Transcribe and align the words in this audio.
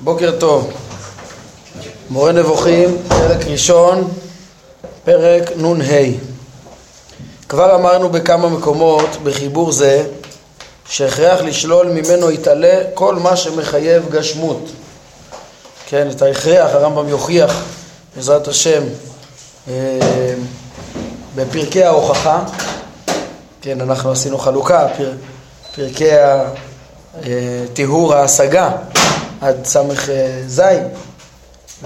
בוקר 0.00 0.32
טוב. 0.38 0.70
מורה 2.10 2.32
נבוכים, 2.32 2.96
פרק 3.08 3.46
ראשון, 3.46 4.10
פרק 5.04 5.50
נ"ה. 5.56 6.34
כבר 7.48 7.74
אמרנו 7.74 8.08
בכמה 8.08 8.48
מקומות 8.48 9.08
בחיבור 9.22 9.72
זה 9.72 10.06
שהכרח 10.88 11.40
לשלול 11.40 11.86
ממנו 11.86 12.30
יתעלה 12.30 12.82
כל 12.94 13.14
מה 13.14 13.36
שמחייב 13.36 14.10
גשמות. 14.10 14.70
כן, 15.86 16.10
את 16.10 16.22
ההכרח 16.22 16.70
הרמב"ם 16.74 17.08
יוכיח 17.08 17.62
בעזרת 18.16 18.48
השם 18.48 18.82
אה, 19.68 19.74
בפרקי 21.36 21.84
ההוכחה. 21.84 22.44
כן, 23.62 23.80
אנחנו 23.80 24.10
עשינו 24.12 24.38
חלוקה, 24.38 24.86
פר, 24.96 25.12
פרקי 25.76 26.10
הטיהור 27.14 28.14
ההשגה 28.14 28.70
עד 29.40 29.56
ס"ז 29.64 30.62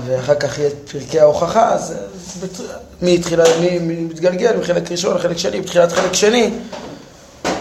ואחר 0.07 0.35
כך 0.35 0.59
יהיה 0.59 0.71
פרקי 0.93 1.21
ההוכחה, 1.21 1.73
אז 1.73 1.95
מי 3.03 3.15
התחילה, 3.15 3.45
מי 3.61 3.79
מתגלגל 3.79 4.57
מחלק 4.57 4.91
ראשון 4.91 5.17
לחלק 5.17 5.39
שני, 5.39 5.61
בתחילת 5.61 5.93
חלק 5.93 6.13
שני, 6.13 6.51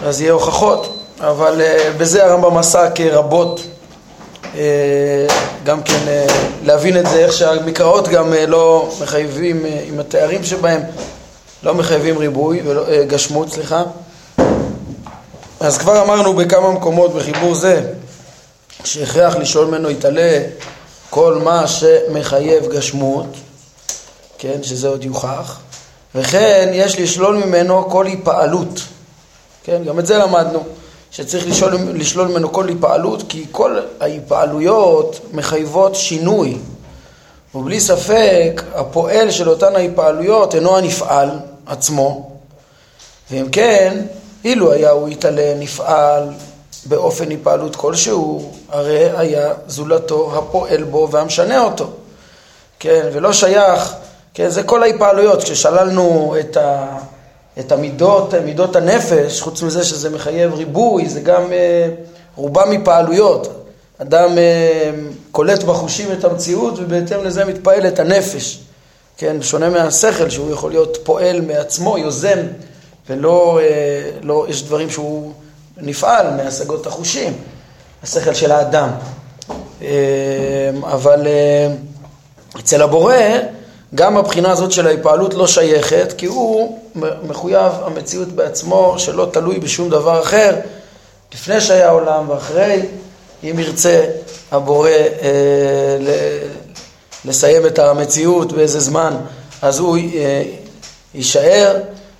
אז 0.03 0.21
יהיה 0.21 0.33
הוכחות, 0.33 0.99
אבל 1.19 1.61
בזה 1.97 2.25
הרמב"ם 2.25 2.57
עסק 2.57 2.91
רבות, 3.11 3.61
גם 5.63 5.83
כן 5.83 5.99
להבין 6.63 6.97
את 6.97 7.05
זה, 7.09 7.19
איך 7.19 7.33
שהמקראות 7.33 8.07
גם 8.07 8.33
לא 8.47 8.89
מחייבים, 9.01 9.65
עם 9.87 9.99
התארים 9.99 10.43
שבהם, 10.43 10.81
לא 11.63 11.73
מחייבים 11.73 12.17
ריבוי, 12.17 12.61
ולא, 12.65 13.05
גשמות, 13.05 13.49
סליחה. 13.49 13.83
אז 15.59 15.77
כבר 15.77 16.03
אמרנו 16.03 16.33
בכמה 16.33 16.71
מקומות 16.71 17.13
בחיבור 17.13 17.55
זה, 17.55 17.91
שהכרח 18.83 19.35
לשאול 19.35 19.67
ממנו 19.67 19.89
יתעלה 19.89 20.43
כל 21.09 21.41
מה 21.43 21.67
שמחייב 21.67 22.67
גשמות, 22.73 23.25
כן, 24.37 24.63
שזה 24.63 24.87
עוד 24.87 25.03
יוכח, 25.03 25.59
וכן 26.15 26.69
יש 26.73 26.99
לשלול 26.99 27.35
ממנו 27.35 27.89
כל 27.89 28.05
היפעלות, 28.05 28.81
כן, 29.63 29.83
גם 29.83 29.99
את 29.99 30.05
זה 30.05 30.17
למדנו, 30.17 30.63
שצריך 31.11 31.47
לשלול, 31.47 31.77
לשלול 31.93 32.27
ממנו 32.27 32.53
כל 32.53 32.67
היפעלות, 32.67 33.23
כי 33.29 33.45
כל 33.51 33.79
ההיפעלויות 33.99 35.19
מחייבות 35.33 35.95
שינוי, 35.95 36.57
ובלי 37.55 37.79
ספק 37.79 38.63
הפועל 38.75 39.31
של 39.31 39.49
אותן 39.49 39.75
ההיפעלויות 39.75 40.55
אינו 40.55 40.77
הנפעל 40.77 41.29
עצמו, 41.65 42.31
ואם 43.31 43.49
כן, 43.51 44.01
אילו 44.47 44.71
היה 44.71 44.89
הוא 44.89 45.09
יתעלה 45.09 45.53
נפעל 45.59 46.29
באופן 46.85 47.29
היפעלות 47.29 47.75
כלשהו, 47.75 48.51
הרי 48.69 49.17
היה 49.17 49.53
זולתו 49.67 50.31
הפועל 50.37 50.83
בו 50.83 51.07
והמשנה 51.11 51.63
אותו. 51.63 51.87
כן, 52.79 53.09
ולא 53.13 53.33
שייך, 53.33 53.93
כן, 54.33 54.49
זה 54.49 54.63
כל 54.63 54.83
ההיפעלויות, 54.83 55.43
כששללנו 55.43 56.35
את, 56.39 56.57
ה, 56.57 56.97
את 57.59 57.71
המידות, 57.71 58.33
מידות 58.33 58.75
הנפש, 58.75 59.41
חוץ 59.41 59.61
מזה 59.61 59.83
שזה 59.83 60.09
מחייב 60.09 60.53
ריבוי, 60.53 61.09
זה 61.09 61.19
גם 61.19 61.53
אה, 61.53 61.89
רובם 62.35 62.71
היפעלויות. 62.71 63.65
אדם 63.97 64.37
אה, 64.37 64.91
קולט 65.31 65.63
בחושים 65.63 66.11
את 66.11 66.23
המציאות 66.23 66.73
ובהתאם 66.77 67.23
לזה 67.23 67.45
מתפעל 67.45 67.87
את 67.87 67.99
הנפש. 67.99 68.59
כן, 69.17 69.41
שונה 69.41 69.69
מהשכל 69.69 70.29
שהוא 70.29 70.51
יכול 70.51 70.71
להיות 70.71 70.97
פועל 71.03 71.41
מעצמו, 71.41 71.97
יוזם, 71.97 72.39
ולא, 73.09 73.59
אה, 73.61 74.09
לא, 74.21 74.45
יש 74.49 74.63
דברים 74.63 74.89
שהוא... 74.89 75.33
נפעל 75.81 76.29
מהשגות 76.29 76.87
החושים, 76.87 77.33
השכל 78.03 78.33
של 78.33 78.51
האדם. 78.51 78.89
אה, 79.81 79.87
אבל 80.83 81.27
אה, 81.27 81.67
אצל 82.59 82.81
הבורא, 82.81 83.15
גם 83.95 84.17
הבחינה 84.17 84.51
הזאת 84.51 84.71
של 84.71 84.87
ההיפעלות 84.87 85.33
לא 85.33 85.47
שייכת, 85.47 86.13
כי 86.17 86.25
הוא 86.25 86.79
מחויב 87.23 87.71
המציאות 87.85 88.27
בעצמו, 88.27 88.95
שלא 88.97 89.29
תלוי 89.33 89.59
בשום 89.59 89.89
דבר 89.89 90.21
אחר, 90.21 90.55
לפני 91.33 91.61
שהיה 91.61 91.89
עולם 91.89 92.29
ואחרי, 92.29 92.85
אם 93.43 93.59
ירצה 93.59 94.05
הבורא 94.51 94.89
לסיים 97.25 97.65
את 97.65 97.79
המציאות 97.79 98.51
באיזה 98.51 98.79
זמן, 98.79 99.15
אז 99.61 99.79
הוא 99.79 99.97
יישאר. 101.13 101.75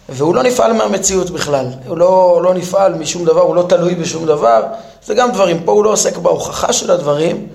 והוא 0.10 0.36
לא 0.36 0.44
נפעל 0.44 0.74
מהמציאות 0.74 1.30
בכלל, 1.30 1.66
הוא 1.88 1.98
לא, 1.98 2.40
לא 2.44 2.54
נפעל 2.54 2.94
משום 2.94 3.26
דבר, 3.26 3.42
הוא 3.42 3.56
לא 3.56 3.66
תלוי 3.70 3.96
בשום 3.96 4.26
דבר, 4.26 4.64
זה 5.06 5.14
גם 5.14 5.32
דברים, 5.32 5.64
פה 5.66 5.72
הוא 5.72 5.84
לא 5.84 5.92
עוסק 5.92 6.18
בהוכחה 6.18 6.74
של 6.74 6.92
הדברים, 6.92 7.48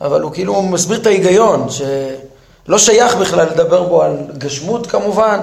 אבל 0.00 0.20
הוא 0.20 0.32
כאילו 0.32 0.62
מסביר 0.62 0.98
את 0.98 1.06
ההיגיון, 1.06 1.66
שלא 1.70 2.78
שייך 2.78 3.16
בכלל 3.16 3.46
לדבר 3.46 3.82
בו 3.82 4.02
על 4.02 4.16
גשמות 4.38 4.86
כמובן, 4.86 5.40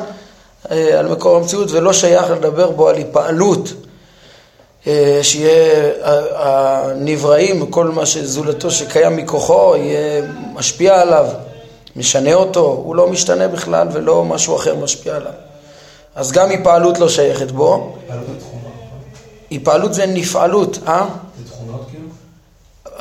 אה, 0.71 0.99
על 0.99 1.07
מקור 1.07 1.37
המציאות, 1.37 1.71
ולא 1.71 1.93
שייך 1.93 2.31
לדבר 2.31 2.71
בו 2.71 2.87
על 2.87 2.95
היפעלות, 2.95 3.73
אה, 4.87 5.19
שיהיה 5.21 5.91
הנבראים, 6.35 7.71
כל 7.71 7.87
מה 7.87 8.05
שזולתו 8.05 8.71
שקיים 8.71 9.15
מכוחו, 9.15 9.75
יהיה 9.75 10.21
משפיע 10.53 11.01
עליו, 11.01 11.25
משנה 11.95 12.33
אותו, 12.33 12.81
הוא 12.85 12.95
לא 12.95 13.07
משתנה 13.07 13.47
בכלל 13.47 13.87
ולא 13.91 14.25
משהו 14.25 14.55
אחר 14.55 14.75
משפיע 14.75 15.15
עליו. 15.15 15.48
אז 16.19 16.31
גם 16.31 16.49
היפעלות 16.49 16.99
לא 16.99 17.09
שייכת 17.09 17.51
בו. 17.51 17.95
היפעלות 19.49 19.93
זה 19.93 20.05
נפעלות, 20.05 20.79
אה? 20.87 21.05
זה 21.37 21.51
תכונות 21.51 21.85
כאילו? 21.91 22.07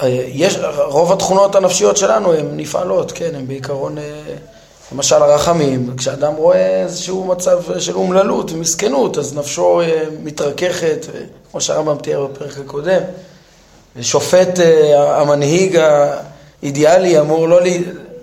אה, 0.02 0.24
יש, 0.28 0.58
רוב 0.84 1.12
התכונות 1.12 1.54
הנפשיות 1.54 1.96
שלנו 1.96 2.32
הן 2.32 2.46
נפעלות, 2.56 3.12
כן, 3.12 3.34
הן 3.34 3.46
בעיקרון, 3.46 3.98
אה, 3.98 4.02
למשל 4.92 5.14
הרחמים, 5.14 5.96
כשאדם 5.96 6.34
רואה 6.34 6.82
איזשהו 6.82 7.24
מצב 7.24 7.78
של 7.78 7.94
אומללות 7.94 8.52
ומסכנות, 8.52 9.18
אז 9.18 9.34
נפשו 9.34 9.80
אה, 9.80 10.02
מתרככת, 10.22 11.06
כמו 11.50 11.60
שהרמב"ם 11.60 11.96
תיאר 11.98 12.26
בפרק 12.26 12.58
הקודם, 12.58 13.02
שופט 14.00 14.58
המנהיג 14.96 15.78
האידיאלי 16.62 17.20
אמור 17.20 17.48
לא, 17.48 17.60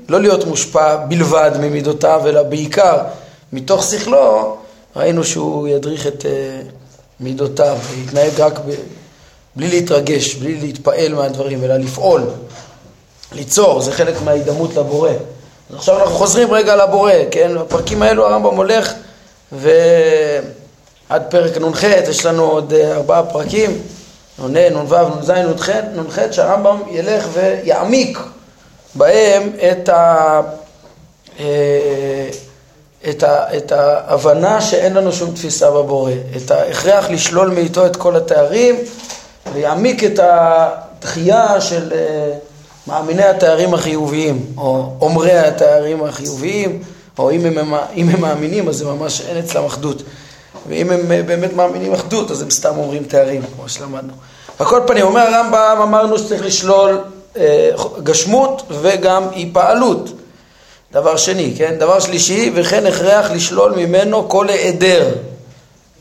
לא 0.10 0.22
להיות 0.22 0.46
מושפע 0.46 0.96
בלבד 0.96 1.52
ממידותיו, 1.60 2.22
אלא 2.26 2.44
בעיקר 2.44 2.98
מתוך 3.54 3.84
שכלו 3.84 4.58
ראינו 4.96 5.24
שהוא 5.24 5.68
ידריך 5.68 6.08
את 6.08 6.22
uh, 6.22 6.26
מידותיו, 7.20 7.78
להתנהג 7.98 8.42
רק 8.42 8.60
ב... 8.60 8.72
בלי 9.56 9.68
להתרגש, 9.68 10.36
בלי 10.36 10.58
להתפעל 10.62 11.14
מהדברים, 11.14 11.64
אלא 11.64 11.78
לפעול, 11.78 12.22
ליצור, 13.32 13.82
זה 13.82 13.92
חלק 13.92 14.22
מההידמות 14.22 14.76
לבורא. 14.76 15.10
אז 15.70 15.76
עכשיו 15.76 16.00
אנחנו 16.00 16.16
חוזרים 16.16 16.54
רגע 16.54 16.76
לבורא, 16.76 17.12
כן? 17.32 17.52
בפרקים 17.60 18.02
האלו 18.02 18.26
הרמב"ם 18.26 18.56
הולך 18.56 18.94
ועד 19.52 21.24
פרק 21.30 21.58
נ"ח, 21.58 21.84
יש 21.84 22.26
לנו 22.26 22.44
עוד 22.44 22.74
אה, 22.74 22.96
ארבעה 22.96 23.24
פרקים, 23.24 23.82
נ"ה, 24.40 24.70
נ"ו, 24.70 25.10
נ"ז, 25.20 25.30
נ"ח, 25.30 26.32
שהרמב"ם 26.32 26.82
ילך 26.92 27.28
ויעמיק 27.34 28.20
בהם 28.96 29.50
את 29.72 29.90
ה... 29.90 30.42
אה, 33.06 33.12
את, 33.12 33.24
ה, 33.24 33.58
את 33.58 33.72
ההבנה 33.72 34.62
שאין 34.62 34.94
לנו 34.94 35.12
שום 35.12 35.32
תפיסה 35.32 35.72
בבורא, 35.72 36.12
את 36.36 36.52
ההכרח 36.52 37.10
לשלול 37.10 37.50
מאיתו 37.50 37.86
את 37.86 37.96
כל 37.96 38.16
התארים 38.16 38.76
ויעמיק 39.54 40.04
את 40.04 40.20
התחייה 40.24 41.62
של 41.62 41.92
uh, 41.92 41.96
מאמיני 42.88 43.24
התארים 43.24 43.74
החיוביים, 43.74 44.46
או 44.58 44.90
אומרי 45.02 45.38
התארים 45.38 46.04
החיוביים, 46.04 46.84
או 47.18 47.32
אם 47.32 47.46
הם, 47.46 47.74
אם 47.96 48.10
הם 48.10 48.22
מאמינים 48.22 48.70
אז 48.70 48.76
זה 48.76 48.86
ממש 48.86 49.22
אין 49.22 49.38
אצלם 49.38 49.66
אחדות, 49.66 50.04
ואם 50.68 50.92
הם 50.92 51.00
uh, 51.02 51.28
באמת 51.28 51.54
מאמינים 51.54 51.94
אחדות 51.94 52.32
אז 52.32 52.42
הם 52.42 52.50
סתם 52.50 52.78
אומרים 52.78 53.04
תארים, 53.04 53.42
כמו 53.56 53.70
שלמדנו. 53.70 54.14
על 54.60 54.66
כל 54.66 54.82
פנים, 54.88 55.06
אומר 55.06 55.22
הרמב"ם, 55.22 55.78
אמרנו 55.84 56.20
שצריך 56.20 56.46
לשלול 56.46 57.02
uh, 57.34 57.38
גשמות 58.04 58.64
וגם 58.70 59.24
אי 59.34 59.50
פעלות. 59.54 60.10
דבר 60.96 61.18
שני, 61.18 61.54
כן? 61.58 61.76
דבר 61.80 62.00
שלישי, 62.00 62.52
וכן 62.56 62.86
הכרח 62.86 63.32
לשלול 63.32 63.72
ממנו 63.76 64.30
כל 64.30 64.50
היעדר. 64.50 65.12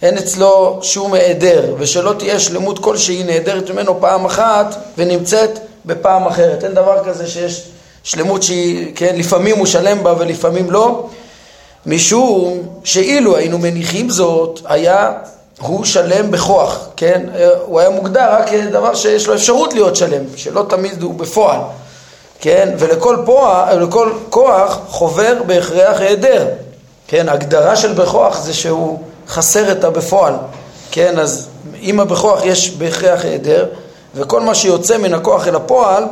אין 0.02 0.18
אצלו 0.18 0.78
שום 0.82 1.14
היעדר, 1.14 1.74
ושלא 1.78 2.14
תהיה 2.18 2.40
שלמות 2.40 2.78
כלשהי 2.78 3.22
נעדרת 3.22 3.70
ממנו 3.70 4.00
פעם 4.00 4.24
אחת 4.24 4.76
ונמצאת 4.98 5.58
בפעם 5.86 6.26
אחרת. 6.26 6.64
אין 6.64 6.74
דבר 6.74 7.04
כזה 7.04 7.26
שיש 7.26 7.68
שלמות 8.02 8.42
שהיא, 8.42 8.92
כן, 8.94 9.16
לפעמים 9.16 9.58
הוא 9.58 9.66
שלם 9.66 10.04
בה 10.04 10.14
ולפעמים 10.18 10.70
לא, 10.70 11.06
משום 11.86 12.62
שאילו 12.84 13.36
היינו 13.36 13.58
מניחים 13.58 14.10
זאת, 14.10 14.60
היה 14.64 15.12
הוא 15.60 15.84
שלם 15.84 16.30
בכוח, 16.30 16.88
כן? 16.96 17.22
הוא 17.66 17.80
היה 17.80 17.90
מוגדר 17.90 18.32
רק 18.32 18.48
כדבר 18.50 18.94
שיש 18.94 19.26
לו 19.26 19.34
אפשרות 19.34 19.72
להיות 19.72 19.96
שלם, 19.96 20.24
שלא 20.36 20.66
תמיד 20.68 21.02
הוא 21.02 21.14
בפועל. 21.14 21.60
כן? 22.44 22.74
ולכל 22.78 23.16
פוע, 23.24 23.68
לכל 23.80 24.12
כוח 24.30 24.78
חובר 24.88 25.42
בהכרח 25.46 26.00
היעדר, 26.00 26.46
כן? 27.08 27.28
הגדרה 27.28 27.76
של 27.76 27.92
בכוח 27.92 28.40
זה 28.40 28.54
שהוא 28.54 28.98
חסר 29.28 29.72
את 29.72 29.84
הבפועל, 29.84 30.34
כן? 30.90 31.18
אז 31.18 31.48
אם 31.80 32.00
בכוח 32.08 32.44
יש 32.44 32.70
בהכרח 32.70 33.24
היעדר, 33.24 33.66
וכל 34.14 34.40
מה 34.40 34.54
שיוצא 34.54 34.98
מן 34.98 35.14
הכוח 35.14 35.48
אל 35.48 35.56
הפועל, 35.56 36.04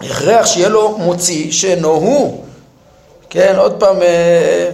הכרח 0.00 0.46
שיהיה 0.46 0.68
לו 0.68 0.98
מוציא 0.98 1.52
שאינו 1.52 1.88
הוא. 1.88 2.44
כן, 3.30 3.54
עוד 3.58 3.72
פעם, 3.72 4.02
אה, 4.02 4.70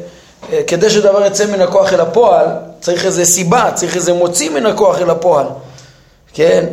אה, 0.53 0.61
כדי 0.67 0.91
שדבר 0.91 1.27
יצא 1.27 1.47
מן 1.47 1.61
הכוח 1.61 1.93
אל 1.93 2.01
הפועל, 2.01 2.47
צריך 2.81 3.05
איזה 3.05 3.25
סיבה, 3.25 3.71
צריך 3.75 3.97
איזה 3.97 4.13
מוציא 4.13 4.51
מן 4.51 4.67
הכוח 4.67 4.99
אל 4.99 5.11
הפועל. 5.11 5.47
כן, 6.35 6.65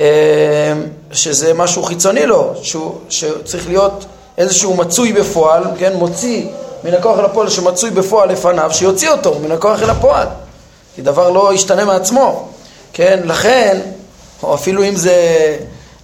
אה, 0.00 0.72
שזה 1.12 1.54
משהו 1.54 1.82
חיצוני 1.82 2.26
לו, 2.26 2.52
שהוא, 2.62 2.94
שצריך 3.08 3.68
להיות 3.68 4.04
איזשהו 4.38 4.76
מצוי 4.76 5.12
בפועל, 5.12 5.64
כן, 5.78 5.92
מוציא 5.92 6.46
מן 6.84 6.94
הכוח 6.94 7.18
אל 7.18 7.24
הפועל 7.24 7.48
שמצוי 7.48 7.90
בפועל 7.90 8.28
לפניו, 8.32 8.70
שיוציא 8.72 9.10
אותו 9.10 9.38
מן 9.38 9.52
הכוח 9.52 9.82
אל 9.82 9.90
הפועל. 9.90 10.26
כי 10.94 11.02
דבר 11.02 11.30
לא 11.30 11.54
ישתנה 11.54 11.84
מעצמו, 11.84 12.48
כן, 12.92 13.20
לכן, 13.24 13.80
או 14.42 14.54
אפילו 14.54 14.84
אם 14.84 14.96
זה, 14.96 15.16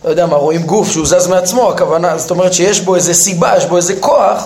לא 0.04 0.10
יודע 0.10 0.26
מה, 0.26 0.36
רואים 0.36 0.62
גוף 0.62 0.90
שהוא 0.90 1.06
זז 1.06 1.26
מעצמו, 1.26 1.70
הכוונה, 1.70 2.18
זאת 2.18 2.30
אומרת 2.30 2.52
שיש 2.52 2.80
בו 2.80 2.94
איזה 2.94 3.14
סיבה, 3.14 3.56
יש 3.56 3.64
בו 3.64 3.76
איזה 3.76 3.94
כוח 4.00 4.44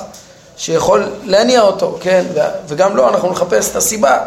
שיכול 0.57 1.09
להניע 1.25 1.61
אותו, 1.61 1.99
כן, 2.01 2.25
וגם 2.69 2.97
לא, 2.97 3.09
אנחנו 3.09 3.31
נחפש 3.31 3.71
את 3.71 3.77
הסיבה 3.77 4.19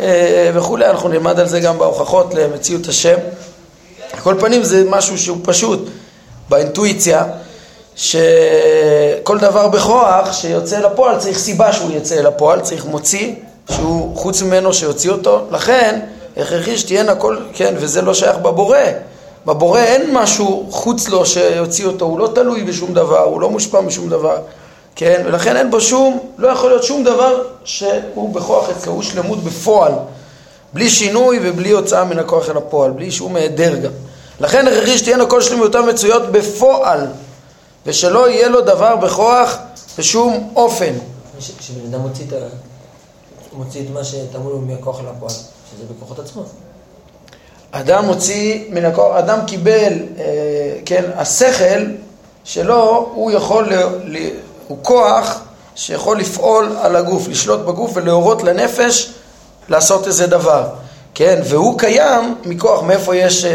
אה, 0.00 0.50
וכולי, 0.54 0.86
אנחנו 0.86 1.08
נלמד 1.08 1.40
על 1.40 1.48
זה 1.48 1.60
גם 1.60 1.78
בהוכחות 1.78 2.34
למציאות 2.34 2.88
השם. 2.88 3.16
על 4.12 4.20
כל 4.20 4.34
פנים 4.40 4.62
זה 4.62 4.84
משהו 4.90 5.18
שהוא 5.18 5.38
פשוט 5.42 5.88
באינטואיציה, 6.48 7.24
שכל 7.96 9.38
דבר 9.38 9.68
בכוח 9.68 10.32
שיוצא 10.32 10.78
לפועל 10.78 11.18
צריך 11.18 11.38
סיבה 11.38 11.72
שהוא 11.72 11.90
יצא 11.92 12.14
אל 12.14 12.26
הפועל, 12.26 12.60
צריך 12.60 12.86
מוציא 12.86 13.34
שהוא 13.70 14.16
חוץ 14.16 14.42
ממנו 14.42 14.74
שיוציא 14.74 15.10
אותו, 15.10 15.40
לכן 15.50 16.00
הכרחי 16.36 16.78
שתהיינה 16.78 17.14
כל, 17.14 17.36
כן, 17.52 17.74
וזה 17.76 18.02
לא 18.02 18.14
שייך 18.14 18.36
בבורא. 18.36 18.78
בבורא 19.46 19.80
אין 19.80 20.14
משהו 20.16 20.66
חוץ 20.70 21.08
לו 21.08 21.26
שיוציא 21.26 21.86
אותו, 21.86 22.04
הוא 22.04 22.18
לא 22.18 22.28
תלוי 22.34 22.64
בשום 22.64 22.94
דבר, 22.94 23.22
הוא 23.22 23.40
לא 23.40 23.50
מושפע 23.50 23.80
משום 23.80 24.08
דבר, 24.08 24.36
כן, 24.96 25.22
ולכן 25.24 25.56
אין 25.56 25.70
בו 25.70 25.80
שום, 25.80 26.18
לא 26.38 26.48
יכול 26.48 26.70
להיות 26.70 26.84
שום 26.84 27.04
דבר 27.04 27.42
שהוא 27.64 28.34
בכוח 28.34 28.70
אצלו, 28.70 28.92
הוא 28.92 29.02
שלמות 29.02 29.44
בפועל, 29.44 29.92
בלי 30.74 30.90
שינוי 30.90 31.38
ובלי 31.42 31.70
הוצאה 31.70 32.04
מן 32.04 32.18
הכוח 32.18 32.50
אל 32.50 32.56
הפועל, 32.56 32.90
בלי 32.90 33.10
שום 33.10 33.36
היעדר 33.36 33.76
גם. 33.76 33.90
לכן 34.40 34.66
הכרחי 34.66 34.98
שתהיינה 34.98 35.26
כל 35.26 35.42
שלמותם 35.42 35.86
מצויות 35.88 36.32
בפועל, 36.32 37.06
ושלא 37.86 38.28
יהיה 38.28 38.48
לו 38.48 38.60
דבר 38.60 38.96
בכוח 38.96 39.56
בשום 39.98 40.52
אופן. 40.56 40.92
כשבן 41.58 41.86
אדם 41.90 42.00
מוציא 42.00 42.24
את 42.28 42.32
ה... 42.32 42.36
מוציא 43.52 43.80
את 43.80 43.86
מה 43.92 44.04
שטמון 44.04 44.52
לו 44.52 44.58
מהכוח 44.58 45.00
אל 45.00 45.04
הפועל, 45.08 45.32
שזה 45.32 45.84
בכוחות 45.96 46.18
עצמו. 46.18 46.42
אדם 47.70 48.04
מוציא 48.04 48.64
מן 48.70 48.84
הכוח, 48.84 49.16
אדם 49.16 49.38
קיבל, 49.46 49.92
אה, 50.18 50.24
כן, 50.84 51.04
השכל 51.16 51.84
שלו, 52.44 53.10
הוא 53.14 53.30
יכול, 53.30 53.74
ל, 53.74 53.74
ל, 54.04 54.30
הוא 54.68 54.78
כוח 54.82 55.40
שיכול 55.74 56.18
לפעול 56.18 56.76
על 56.80 56.96
הגוף, 56.96 57.28
לשלוט 57.28 57.60
בגוף 57.60 57.90
ולהורות 57.94 58.42
לנפש 58.42 59.12
לעשות 59.68 60.06
איזה 60.06 60.26
דבר, 60.26 60.68
כן, 61.14 61.40
והוא 61.44 61.78
קיים 61.78 62.34
מכוח, 62.44 62.82
מאיפה 62.82 63.16
יש 63.16 63.44
אה, 63.44 63.50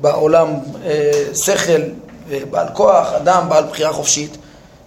בעולם 0.00 0.48
אה, 0.86 1.10
שכל, 1.34 1.82
בעל 2.50 2.66
כוח, 2.72 3.12
אדם, 3.12 3.48
בעל 3.48 3.64
בחירה 3.64 3.92
חופשית, 3.92 4.36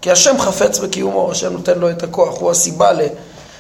כי 0.02 0.12
השם 0.12 0.40
חפץ 0.40 0.80
בקיומו, 0.80 1.32
השם 1.32 1.54
נותן 1.54 1.80
לו 1.80 1.90
את 1.90 2.04
הכוח, 2.04 2.40
הוא 2.40 2.52
הסיבה 2.52 2.92
ל... 2.92 3.02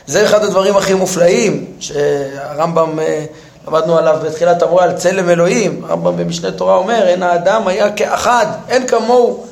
זה 0.07 0.25
אחד 0.25 0.43
הדברים 0.43 0.77
הכי 0.77 0.93
מופלאים, 0.93 1.65
שהרמב"ם, 1.79 2.99
אה, 2.99 3.25
למדנו 3.67 3.97
עליו 3.97 4.17
בתחילת 4.23 4.61
המורה 4.61 4.83
על 4.83 4.93
צלם 4.93 5.29
אלוהים, 5.29 5.85
הרמב"ם 5.87 6.17
במשנה 6.17 6.51
תורה 6.51 6.75
אומר, 6.75 7.07
אין 7.07 7.23
האדם 7.23 7.67
היה 7.67 7.91
כאחד, 7.91 8.45
אין 8.69 8.87
כמוהו 8.87 9.43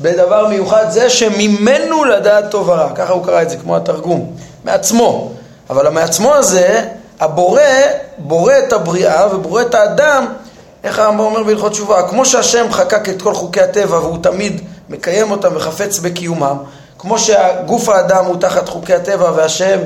בדבר 0.00 0.46
מיוחד 0.46 0.90
זה 0.90 1.10
שממנו 1.10 2.04
לדעת 2.04 2.50
טוב 2.50 2.68
ורע, 2.68 2.92
ככה 2.94 3.12
הוא 3.12 3.24
קרא 3.24 3.42
את 3.42 3.50
זה, 3.50 3.56
כמו 3.56 3.76
התרגום, 3.76 4.32
מעצמו. 4.64 5.32
אבל 5.70 5.86
המעצמו 5.86 6.34
הזה, 6.34 6.88
הבורא, 7.20 7.62
בורא 8.18 8.52
את 8.58 8.72
הבריאה 8.72 9.34
ובורא 9.34 9.62
את 9.62 9.74
האדם, 9.74 10.26
איך 10.84 10.98
הרמב"ם 10.98 11.24
אומר 11.24 11.42
בהלכות 11.42 11.72
תשובה, 11.72 12.08
כמו 12.08 12.26
שהשם 12.26 12.66
חקק 12.70 13.08
את 13.08 13.22
כל 13.22 13.34
חוקי 13.34 13.60
הטבע 13.60 13.98
והוא 13.98 14.18
תמיד 14.22 14.60
מקיים 14.88 15.30
אותם 15.30 15.48
וחפץ 15.54 15.98
בקיומם, 15.98 16.56
כמו 16.98 17.18
שהגוף 17.18 17.88
האדם 17.88 18.24
הוא 18.24 18.36
תחת 18.40 18.68
חוקי 18.68 18.94
הטבע 18.94 19.30
והשם 19.36 19.78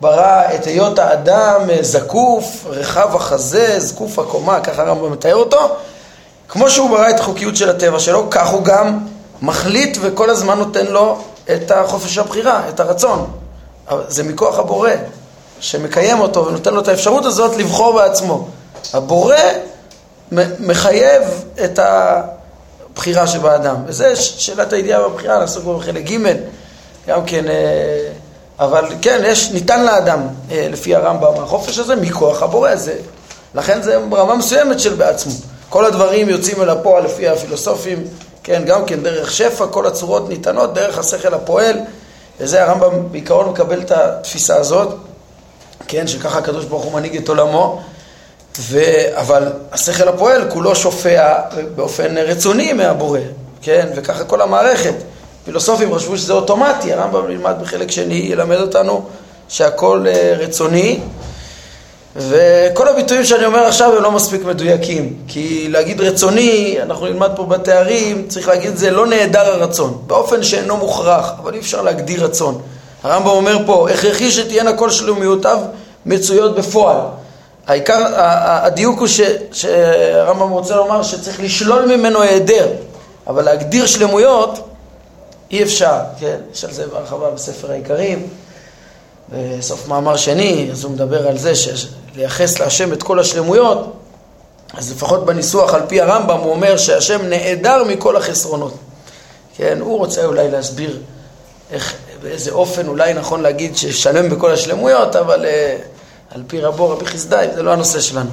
ברא 0.00 0.42
את 0.54 0.64
היות 0.64 0.98
האדם 0.98 1.60
זקוף, 1.80 2.64
רחב 2.66 3.16
החזה, 3.16 3.74
זקוף 3.78 4.18
הקומה, 4.18 4.60
ככה 4.60 4.82
הרמב"ם 4.82 5.12
מתאר 5.12 5.34
אותו, 5.34 5.76
כמו 6.48 6.70
שהוא 6.70 6.90
ברא 6.90 7.10
את 7.10 7.20
החוקיות 7.20 7.56
של 7.56 7.70
הטבע 7.70 8.00
שלו, 8.00 8.26
כך 8.30 8.48
הוא 8.48 8.64
גם 8.64 8.98
מחליט 9.42 9.98
וכל 10.00 10.30
הזמן 10.30 10.58
נותן 10.58 10.86
לו 10.86 11.18
את 11.54 11.70
החופש 11.70 12.18
הבחירה, 12.18 12.60
את 12.68 12.80
הרצון. 12.80 13.30
זה 14.08 14.22
מכוח 14.22 14.58
הבורא, 14.58 14.90
שמקיים 15.60 16.20
אותו 16.20 16.46
ונותן 16.46 16.74
לו 16.74 16.80
את 16.80 16.88
האפשרות 16.88 17.24
הזאת 17.24 17.56
לבחור 17.56 17.92
בעצמו. 17.92 18.48
הבורא 18.94 19.36
מחייב 20.60 21.22
את 21.64 21.78
ה... 21.78 22.22
בחירה 22.96 23.26
שבאדם. 23.26 23.76
וזה 23.86 24.16
שאלת 24.16 24.72
הידיעה 24.72 25.08
בבחירה, 25.08 25.38
נעסוק 25.38 25.64
בו 25.64 25.78
בחלק 25.78 26.10
ג', 26.10 26.16
גם 27.08 27.24
כן, 27.26 27.48
אה, 27.48 28.08
אבל 28.58 28.84
כן, 29.02 29.22
יש, 29.26 29.50
ניתן 29.50 29.84
לאדם, 29.84 30.20
אה, 30.50 30.68
לפי 30.70 30.94
הרמב"ם, 30.94 31.42
החופש 31.42 31.78
הזה 31.78 31.96
מכוח 31.96 32.42
הבורא, 32.42 32.76
זה, 32.76 32.94
לכן 33.54 33.82
זה 33.82 33.96
רמה 34.12 34.34
מסוימת 34.34 34.80
של 34.80 34.94
בעצמו. 34.94 35.32
כל 35.68 35.84
הדברים 35.84 36.28
יוצאים 36.28 36.62
אל 36.62 36.70
הפועל 36.70 37.04
לפי 37.04 37.28
הפילוסופים, 37.28 38.04
כן, 38.42 38.62
גם 38.66 38.84
כן 38.84 39.02
דרך 39.02 39.32
שפע, 39.32 39.66
כל 39.66 39.86
הצורות 39.86 40.28
ניתנות 40.28 40.74
דרך 40.74 40.98
השכל 40.98 41.34
הפועל, 41.34 41.78
וזה 42.40 42.62
הרמב"ם 42.62 43.12
בעיקרון 43.12 43.48
מקבל 43.48 43.80
את 43.80 43.90
התפיסה 43.90 44.56
הזאת, 44.56 44.96
כן, 45.88 46.06
שככה 46.06 46.38
הקדוש 46.38 46.64
ברוך 46.64 46.84
הוא 46.84 46.92
מנהיג 46.92 47.16
את 47.16 47.28
עולמו. 47.28 47.82
ו... 48.58 48.80
אבל 49.14 49.52
השכל 49.72 50.08
הפועל 50.08 50.50
כולו 50.50 50.76
שופע 50.76 51.34
באופן 51.76 52.18
רצוני 52.18 52.72
מהבורא, 52.72 53.20
כן? 53.62 53.88
וככה 53.96 54.24
כל 54.24 54.40
המערכת. 54.40 54.94
פילוסופים 55.44 55.94
חשבו 55.94 56.16
שזה 56.16 56.32
אוטומטי, 56.32 56.92
הרמב"ם 56.92 57.28
נלמד 57.28 57.54
בחלק 57.62 57.90
שני, 57.90 58.14
ילמד 58.14 58.56
אותנו 58.56 59.04
שהכל 59.48 60.04
אה, 60.08 60.34
רצוני. 60.38 61.00
וכל 62.16 62.88
הביטויים 62.88 63.24
שאני 63.24 63.44
אומר 63.44 63.58
עכשיו 63.58 63.96
הם 63.96 64.02
לא 64.02 64.12
מספיק 64.12 64.44
מדויקים, 64.44 65.16
כי 65.28 65.68
להגיד 65.68 66.00
רצוני, 66.00 66.76
אנחנו 66.82 67.06
נלמד 67.06 67.30
פה 67.36 67.44
בתארים, 67.44 68.26
צריך 68.28 68.48
להגיד 68.48 68.70
את 68.70 68.78
זה 68.78 68.90
לא 68.90 69.06
נעדר 69.06 69.46
הרצון, 69.46 70.02
באופן 70.06 70.42
שאינו 70.42 70.76
מוכרח, 70.76 71.32
אבל 71.42 71.54
אי 71.54 71.58
אפשר 71.58 71.82
להגדיר 71.82 72.24
רצון. 72.24 72.60
הרמב"ם 73.02 73.28
אומר 73.28 73.58
פה, 73.66 73.88
הכרחי 73.90 74.30
שתהיינה 74.30 74.72
כל 74.72 74.90
שלומיותיו 74.90 75.58
מצויות 76.06 76.56
בפועל. 76.56 77.00
העיקר, 77.66 78.04
הדיוק 78.16 78.98
הוא 78.98 79.08
שהרמב"ם 79.52 80.50
רוצה 80.50 80.76
לומר 80.76 81.02
שצריך 81.02 81.40
לשלול 81.40 81.96
ממנו 81.96 82.22
היעדר, 82.22 82.68
אבל 83.26 83.44
להגדיר 83.44 83.86
שלמויות 83.86 84.68
אי 85.50 85.62
אפשר, 85.62 85.98
כן? 86.20 86.36
יש 86.52 86.64
על 86.64 86.72
זה 86.72 86.86
בהרחבה 86.86 87.30
בספר 87.30 87.70
העיקרים, 87.70 88.28
בסוף 89.28 89.88
מאמר 89.88 90.16
שני, 90.16 90.68
אז 90.72 90.84
הוא 90.84 90.92
מדבר 90.92 91.28
על 91.28 91.38
זה 91.38 91.52
שלייחס 91.54 92.58
להשם 92.58 92.92
את 92.92 93.02
כל 93.02 93.20
השלמויות, 93.20 93.92
אז 94.74 94.92
לפחות 94.92 95.26
בניסוח 95.26 95.74
על 95.74 95.82
פי 95.88 96.00
הרמב"ם 96.00 96.38
הוא 96.38 96.50
אומר 96.50 96.76
שהשם 96.76 97.26
נעדר 97.26 97.84
מכל 97.84 98.16
החסרונות, 98.16 98.74
כן? 99.56 99.78
הוא 99.80 99.98
רוצה 99.98 100.24
אולי 100.24 100.50
להסביר 100.50 100.98
איך, 101.72 101.94
באיזה 102.22 102.50
אופן 102.50 102.88
אולי 102.88 103.14
נכון 103.14 103.40
להגיד 103.42 103.76
ששלם 103.76 104.28
בכל 104.28 104.52
השלמויות, 104.52 105.16
אבל... 105.16 105.44
Uh, 105.44 105.96
על 106.36 106.42
פי 106.46 106.60
רבו 106.60 106.90
רבי 106.90 107.06
חסדאי, 107.06 107.48
זה 107.54 107.62
לא 107.62 107.72
הנושא 107.72 108.00
שלנו. 108.00 108.30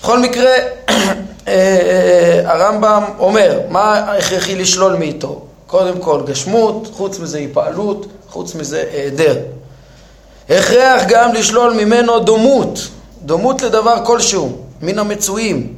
בכל 0.00 0.18
מקרה, 0.18 0.50
אה, 0.50 1.04
אה, 1.48 2.40
הרמב"ם 2.44 3.04
אומר, 3.18 3.60
מה 3.68 3.98
הכרחי 3.98 4.54
לשלול 4.54 4.96
מאיתו? 4.96 5.42
קודם 5.66 5.98
כל 5.98 6.22
גשמות, 6.26 6.88
חוץ 6.92 7.18
מזה 7.18 7.38
היפעלות, 7.38 8.06
חוץ 8.28 8.54
מזה 8.54 8.84
היעדר. 8.92 9.36
הכרח 10.50 11.02
גם 11.08 11.32
לשלול 11.32 11.72
ממנו 11.72 12.18
דומות, 12.18 12.88
דומות 13.22 13.62
לדבר 13.62 14.04
כלשהו, 14.04 14.52
מן 14.82 14.98
המצויים, 14.98 15.74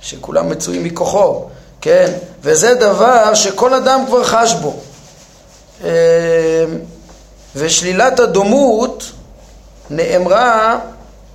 שכולם 0.00 0.48
מצויים 0.48 0.84
מכוחו, 0.84 1.44
כן? 1.80 2.12
וזה 2.42 2.74
דבר 2.74 3.34
שכל 3.34 3.74
אדם 3.74 4.04
כבר 4.06 4.24
חש 4.24 4.54
בו. 4.54 4.76
אה, 5.84 5.90
ושלילת 7.56 8.20
הדומות 8.20 9.12
נאמרה 9.90 10.78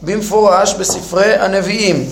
במפורש 0.01 0.73
בספרי 0.73 1.35
הנביאים. 1.35 2.09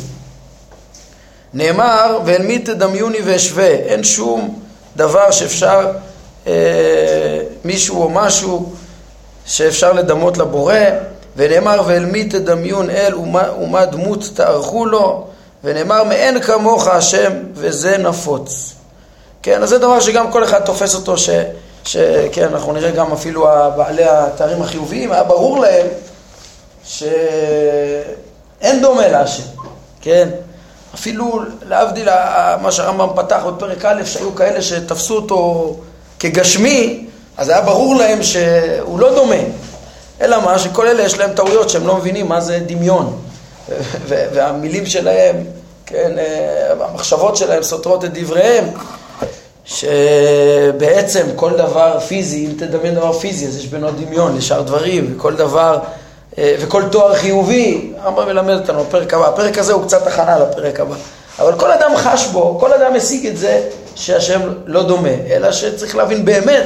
נאמר, 1.54 2.20
ואל 2.26 2.42
מי 2.42 2.60
תדמיוני 2.60 3.18
ואשווה, 3.26 3.70
אין 3.70 4.04
שום 4.04 4.60
דבר 4.96 5.32
שאפשר, 5.32 5.92
אה, 6.48 7.40
מישהו 7.66 8.04
או 8.04 8.10
משהו 8.10 8.74
שאפשר 9.46 9.94
לדמות 9.94 10.38
לבורא, 10.38 10.76
ונאמר, 11.36 11.82
ואל 11.86 12.06
מי 12.06 12.24
תדמיון 12.24 12.90
אל 12.90 13.16
ומה, 13.16 13.44
ומה 13.62 13.86
דמות 13.86 14.30
תערכו 14.34 14.86
לו, 14.86 15.28
ונאמר 15.64 16.04
מאין 16.04 16.42
כמוך 16.42 16.88
השם 16.88 17.32
וזה 17.54 17.98
נפוץ. 17.98 18.74
כן, 19.44 19.64
אז 19.64 19.70
זה 19.70 19.78
דבר 19.78 20.00
שגם 20.00 20.32
כל 20.32 20.44
אחד 20.44 20.60
תופס 20.60 20.96
אותו, 20.96 21.18
ש, 21.18 21.30
שכן, 21.84 22.48
אנחנו 22.54 22.74
נראה 22.74 22.92
גם 22.92 23.12
אפילו 23.12 23.48
בעלי 23.76 24.04
התארים 24.06 24.62
החיוביים, 24.62 25.12
היה 25.12 25.24
ברור 25.24 25.60
להם 25.60 25.88
שאין 26.84 28.82
דומה 28.82 29.08
להשם, 29.08 29.44
כן? 30.02 30.30
אפילו 30.96 31.42
להבדיל 31.68 32.10
מה 32.62 32.72
שהרמב"ם 32.72 33.08
פתח 33.16 33.42
בפרק 33.48 33.86
א', 33.86 34.06
שהיו 34.06 34.36
כאלה 34.36 34.62
שתפסו 34.62 35.16
אותו 35.16 35.76
כגשמי, 36.20 37.06
אז 37.38 37.50
היה 37.50 37.62
ברור 37.62 37.96
להם 37.96 38.24
שהוא 38.24 39.00
לא 39.00 39.16
דומה. 39.16 39.36
אלא 40.22 40.42
מה, 40.42 40.60
שכל 40.60 40.88
אלה 40.88 41.04
יש 41.04 41.18
להם 41.18 41.34
טעויות 41.34 41.70
שהם 41.70 41.88
לא 41.88 41.98
מבינים 41.98 42.28
מה 42.28 42.42
זה 42.42 42.60
דמיון. 42.66 43.22
והמילים 44.08 44.86
שלהם, 44.86 45.36
כן, 45.86 46.12
אה, 46.18 46.86
המחשבות 46.90 47.38
שלהם 47.38 47.64
סותרות 47.64 48.06
את 48.06 48.14
דבריהם, 48.14 48.66
שבעצם 49.72 51.28
כל 51.36 51.52
דבר 51.58 52.00
פיזי, 52.00 52.46
אם 52.46 52.52
תדמיין 52.58 52.96
דבר 52.96 53.14
פיזי, 53.14 53.48
אז 53.48 53.58
יש 53.58 53.68
בינו 53.68 53.92
דמיון 53.92 54.38
לשאר 54.38 54.62
דברים, 54.62 55.14
וכל 55.16 55.36
דבר, 55.36 55.80
אה, 56.38 56.56
וכל 56.60 56.84
תואר 56.92 57.16
חיובי, 57.16 57.94
הרמב"ם 58.00 58.26
מלמד 58.26 58.54
אותנו 58.54 58.84
בפרק 58.84 59.14
הבא. 59.14 59.28
הפרק 59.28 59.58
הזה 59.58 59.74
הוא 59.74 59.84
קצת 59.84 60.08
הכנה 60.08 60.40
לפרק 60.40 60.80
הבא. 60.80 60.96
אבל 61.40 61.60
כל 61.60 61.72
אדם 61.72 61.92
חש 61.96 62.28
בו, 62.28 62.58
כל 62.60 62.74
אדם 62.74 62.94
משיג 62.94 63.28
את 63.28 63.38
זה 63.38 63.70
שהשם 63.96 64.42
לא 64.66 64.84
דומה, 64.84 65.14
אלא 65.30 65.52
שצריך 65.52 65.96
להבין 65.96 66.26
באמת 66.26 66.64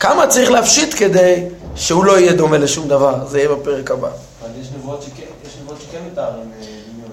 כמה 0.00 0.26
צריך 0.26 0.50
להפשיט 0.50 0.94
כדי 0.98 1.44
שהוא 1.74 2.04
לא 2.04 2.18
יהיה 2.18 2.32
דומה 2.32 2.58
לשום 2.58 2.88
דבר, 2.88 3.14
זה 3.26 3.38
יהיה 3.38 3.48
בפרק 3.48 3.90
הבא. 3.90 4.08
אבל 4.42 4.50
יש 4.60 4.68
נבואות 4.78 5.02
שכן 5.02 5.98
מתארים 6.12 6.50
אה, 6.60 6.66
דמיון. 6.92 7.10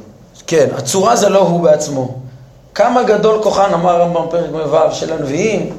כן, 0.48 0.68
הצורה 0.78 1.16
זה 1.16 1.30
לא 1.30 1.40
הוא 1.40 1.62
בעצמו. 1.62 2.25
כמה 2.76 3.04
גדול 3.04 3.44
כוחן, 3.44 3.74
אמר 3.74 3.90
הרמב"ם 3.90 4.26
פרק 4.30 4.52
מ"ו 4.52 4.92
של 4.92 5.14
הנביאים, 5.14 5.78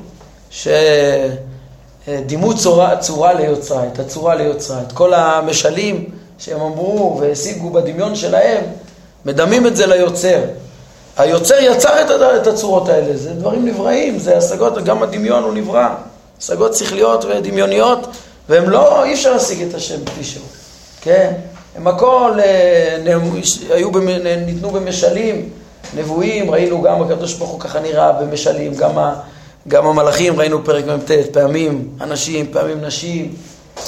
שדימו 0.50 2.56
צורה, 2.56 2.96
צורה 2.96 3.32
ליוצרה, 3.32 3.86
את 3.86 3.98
הצורה 3.98 4.34
ליוצרה, 4.34 4.80
את 4.86 4.92
כל 4.92 5.14
המשלים 5.14 6.04
שהם 6.38 6.60
אמרו 6.60 7.18
והשיגו 7.20 7.70
בדמיון 7.70 8.14
שלהם, 8.14 8.64
מדמים 9.24 9.66
את 9.66 9.76
זה 9.76 9.86
ליוצר. 9.86 10.40
היוצר 11.16 11.54
יצר 11.60 12.36
את 12.36 12.46
הצורות 12.46 12.88
האלה, 12.88 13.16
זה 13.16 13.30
דברים 13.30 13.64
נבראים, 13.64 14.18
זה 14.18 14.36
השגות, 14.36 14.84
גם 14.84 15.02
הדמיון 15.02 15.42
הוא 15.42 15.54
נברא. 15.54 15.88
השגות 16.38 16.74
שכליות 16.74 17.24
ודמיוניות, 17.24 18.06
והם 18.48 18.70
לא, 18.70 19.04
אי 19.04 19.14
אפשר 19.14 19.32
להשיג 19.32 19.62
את 19.62 19.74
השם 19.74 20.04
כפי 20.04 20.24
שהוא, 20.24 20.46
כן? 21.00 21.32
הם 21.76 21.86
הכל 21.86 22.32
אה, 22.44 22.96
היו, 23.70 23.90
ניתנו 24.46 24.70
במשלים, 24.70 25.50
נבואים, 25.94 26.50
ראינו 26.50 26.82
גם 26.82 27.02
הקדוש 27.02 27.34
ברוך 27.34 27.50
הוא 27.50 27.60
ככה 27.60 27.80
נראה 27.80 28.12
במשלים, 28.12 28.74
גם, 28.74 28.98
ה, 28.98 29.14
גם 29.68 29.86
המלאכים, 29.86 30.40
ראינו 30.40 30.64
פרק 30.64 30.84
מ"ט, 30.84 31.10
פעמים 31.32 31.88
אנשים, 32.00 32.46
פעמים 32.52 32.80
נשים 32.80 33.34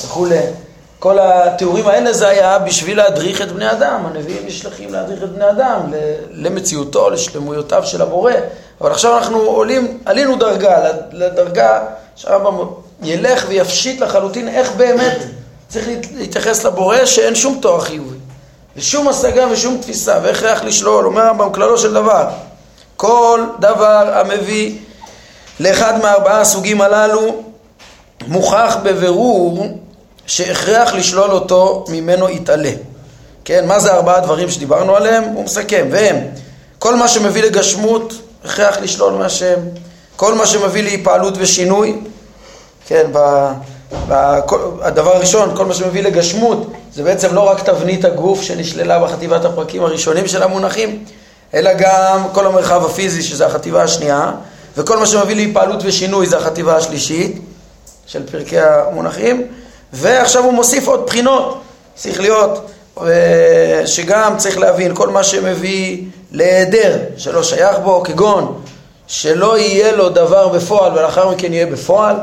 וכולי. 0.05 0.41
כל 0.99 1.19
התיאורים 1.19 1.89
האלה 1.89 2.13
זה 2.13 2.29
היה 2.29 2.59
בשביל 2.59 2.97
להדריך 2.97 3.43
את 3.43 3.53
בני 3.53 3.71
אדם. 3.71 4.07
הנביאים 4.07 4.47
נשלחים 4.47 4.93
להדריך 4.93 5.23
את 5.23 5.33
בני 5.33 5.51
אדם 5.51 5.81
למציאותו, 6.31 7.11
לשלמויותיו 7.11 7.83
של 7.85 8.03
הבורא. 8.03 8.33
אבל 8.81 8.91
עכשיו 8.91 9.19
אנחנו 9.19 9.39
עולים, 9.39 9.99
עלינו 10.05 10.37
דרגה, 10.37 10.91
לדרגה 11.13 11.85
שהרמב"ם 12.17 12.67
ילך 13.03 13.45
ויפשיט 13.49 14.01
לחלוטין 14.01 14.49
איך 14.49 14.73
באמת 14.77 15.19
צריך 15.69 15.89
להתייחס 16.17 16.65
לבורא 16.65 17.05
שאין 17.05 17.35
שום 17.35 17.59
תואר 17.63 17.81
חיובי. 17.81 18.18
ושום 18.79 19.09
השגה 19.09 19.47
ושום 19.51 19.79
תפיסה, 19.81 20.19
והכרח 20.23 20.63
לשלול, 20.63 21.07
אומר 21.07 21.23
הרמב"ם 21.23 21.53
כללו 21.53 21.79
של 21.79 21.95
דבר. 21.95 22.29
כל 22.97 23.45
דבר 23.61 24.11
המביא 24.15 24.79
לאחד 25.61 25.99
מארבעה 26.03 26.41
הסוגים 26.41 26.81
הללו 26.81 27.43
מוכח 28.27 28.77
בבירור 28.83 29.67
שהכרח 30.27 30.95
לשלול 30.95 31.31
אותו 31.31 31.85
ממנו 31.89 32.29
יתעלה. 32.31 32.71
כן, 33.45 33.67
מה 33.67 33.79
זה 33.79 33.95
ארבעה 33.95 34.21
דברים 34.21 34.51
שדיברנו 34.51 34.97
עליהם? 34.97 35.25
הוא 35.25 35.45
מסכם, 35.45 35.89
והם 35.91 36.17
כל 36.79 36.95
מה 36.95 37.09
שמביא 37.09 37.43
לגשמות, 37.43 38.15
הכרח 38.45 38.79
לשלול 38.79 39.13
מהשם, 39.13 39.59
כל 40.17 40.35
מה 40.35 40.47
שמביא 40.47 40.83
להיפעלות 40.83 41.35
ושינוי, 41.39 41.97
כן, 42.87 43.07
ב, 43.13 43.19
הדבר 43.91 45.17
הראשון, 45.17 45.57
כל 45.57 45.65
מה 45.65 45.75
שמביא 45.75 46.03
לגשמות, 46.03 46.73
זה 46.95 47.03
בעצם 47.03 47.35
לא 47.35 47.41
רק 47.41 47.63
תבנית 47.63 48.05
הגוף 48.05 48.43
שנשללה 48.43 48.99
בחטיבת 48.99 49.45
הפרקים 49.45 49.83
הראשונים 49.83 50.29
של 50.29 50.43
המונחים, 50.43 51.05
אלא 51.55 51.71
גם 51.79 52.27
כל 52.33 52.47
המרחב 52.47 52.85
הפיזי, 52.85 53.23
שזה 53.23 53.47
החטיבה 53.47 53.83
השנייה, 53.83 54.31
וכל 54.77 54.99
מה 54.99 55.07
שמביא 55.07 55.35
להיפעלות 55.35 55.81
ושינוי 55.85 56.27
זה 56.27 56.37
החטיבה 56.37 56.77
השלישית 56.77 57.39
של 58.07 58.27
פרקי 58.27 58.61
המונחים, 58.61 59.47
ועכשיו 59.93 60.45
הוא 60.45 60.53
מוסיף 60.53 60.89
עוד 60.89 61.07
בחינות, 61.07 61.61
צריך 61.95 62.21
להיות, 62.21 62.71
אה, 63.03 63.83
שגם 63.87 64.35
צריך 64.37 64.59
להבין 64.59 64.95
כל 64.95 65.09
מה 65.09 65.23
שמביא 65.23 66.05
להיעדר 66.33 66.99
שלא 67.17 67.43
שייך 67.43 67.79
בו, 67.79 68.03
כגון 68.03 68.63
שלא 69.07 69.59
יהיה 69.59 69.93
לו 69.93 70.09
דבר 70.09 70.49
בפועל 70.49 70.93
ולאחר 70.93 71.31
מכן 71.31 71.53
יהיה 71.53 71.67
בפועל, 71.67 72.17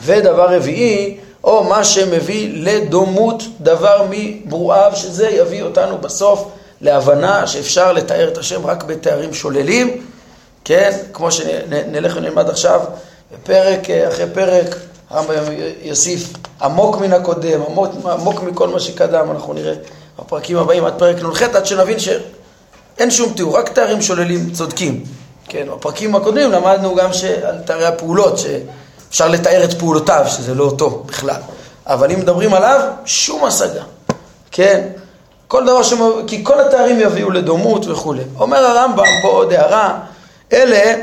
ודבר 0.00 0.54
רביעי, 0.54 1.16
או 1.44 1.64
מה 1.64 1.84
שמביא 1.84 2.50
לדומות 2.54 3.42
דבר 3.60 4.06
מברואיו, 4.10 4.92
שזה 4.94 5.28
יביא 5.28 5.62
אותנו 5.62 5.98
בסוף 5.98 6.48
להבנה 6.80 7.46
שאפשר 7.46 7.92
לתאר 7.92 8.28
את 8.28 8.38
השם 8.38 8.66
רק 8.66 8.84
בתארים 8.84 9.34
שוללים, 9.34 10.04
כן, 10.64 10.98
כמו 11.12 11.32
שנלך 11.32 12.16
ונלמד 12.16 12.50
עכשיו, 12.50 12.80
פרק 13.42 13.90
אה, 13.90 14.08
אחרי 14.08 14.26
פרק, 14.34 14.76
הרמב"ם 15.10 15.52
יוסיף 15.82 16.32
עמוק 16.62 16.96
מן 16.96 17.12
הקודם, 17.12 17.60
עמוק, 17.68 17.94
עמוק 18.12 18.42
מכל 18.42 18.68
מה 18.68 18.80
שקדם, 18.80 19.30
אנחנו 19.30 19.52
נראה 19.52 19.74
בפרקים 20.18 20.56
הבאים 20.56 20.84
עד 20.84 20.94
פרק 20.98 21.16
נ"ח, 21.22 21.42
עד 21.42 21.66
שנבין 21.66 21.98
שאין 21.98 23.10
שום 23.10 23.32
תיאור, 23.32 23.58
רק 23.58 23.68
תארים 23.68 24.02
שוללים 24.02 24.50
צודקים. 24.52 25.04
כן, 25.48 25.66
בפרקים 25.76 26.14
הקודמים 26.14 26.52
למדנו 26.52 26.94
גם 26.94 27.10
על 27.44 27.58
תארי 27.64 27.86
הפעולות, 27.86 28.38
שאפשר 29.12 29.28
לתאר 29.28 29.64
את 29.64 29.78
פעולותיו, 29.78 30.24
שזה 30.28 30.54
לא 30.54 30.64
אותו 30.64 31.02
בכלל. 31.06 31.40
אבל 31.86 32.10
אם 32.12 32.20
מדברים 32.20 32.54
עליו, 32.54 32.80
שום 33.04 33.44
השגה. 33.44 33.82
כן, 34.50 34.88
כל 35.48 35.64
דבר 35.64 35.82
ש... 35.82 35.92
כי 36.26 36.44
כל 36.44 36.60
התארים 36.60 37.00
יביאו 37.00 37.30
לדומות 37.30 37.86
וכולי. 37.86 38.22
אומר 38.38 38.58
הרמב"ם 38.66 39.04
פה 39.22 39.28
עוד 39.28 39.52
הערה, 39.52 39.98
אלה 40.52 40.94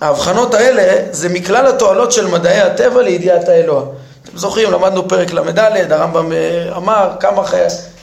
ההבחנות 0.00 0.54
האלה 0.54 1.02
זה 1.10 1.28
מכלל 1.28 1.66
התועלות 1.66 2.12
של 2.12 2.26
מדעי 2.26 2.60
הטבע 2.60 3.02
לידיעת 3.02 3.48
האלוה. 3.48 3.82
אתם 4.24 4.38
זוכרים, 4.38 4.70
למדנו 4.70 5.08
פרק 5.08 5.32
ל"ד, 5.32 5.92
הרמב"ם 5.92 6.32
אה, 6.32 6.76
אמר 6.76 7.10
כמה 7.20 7.42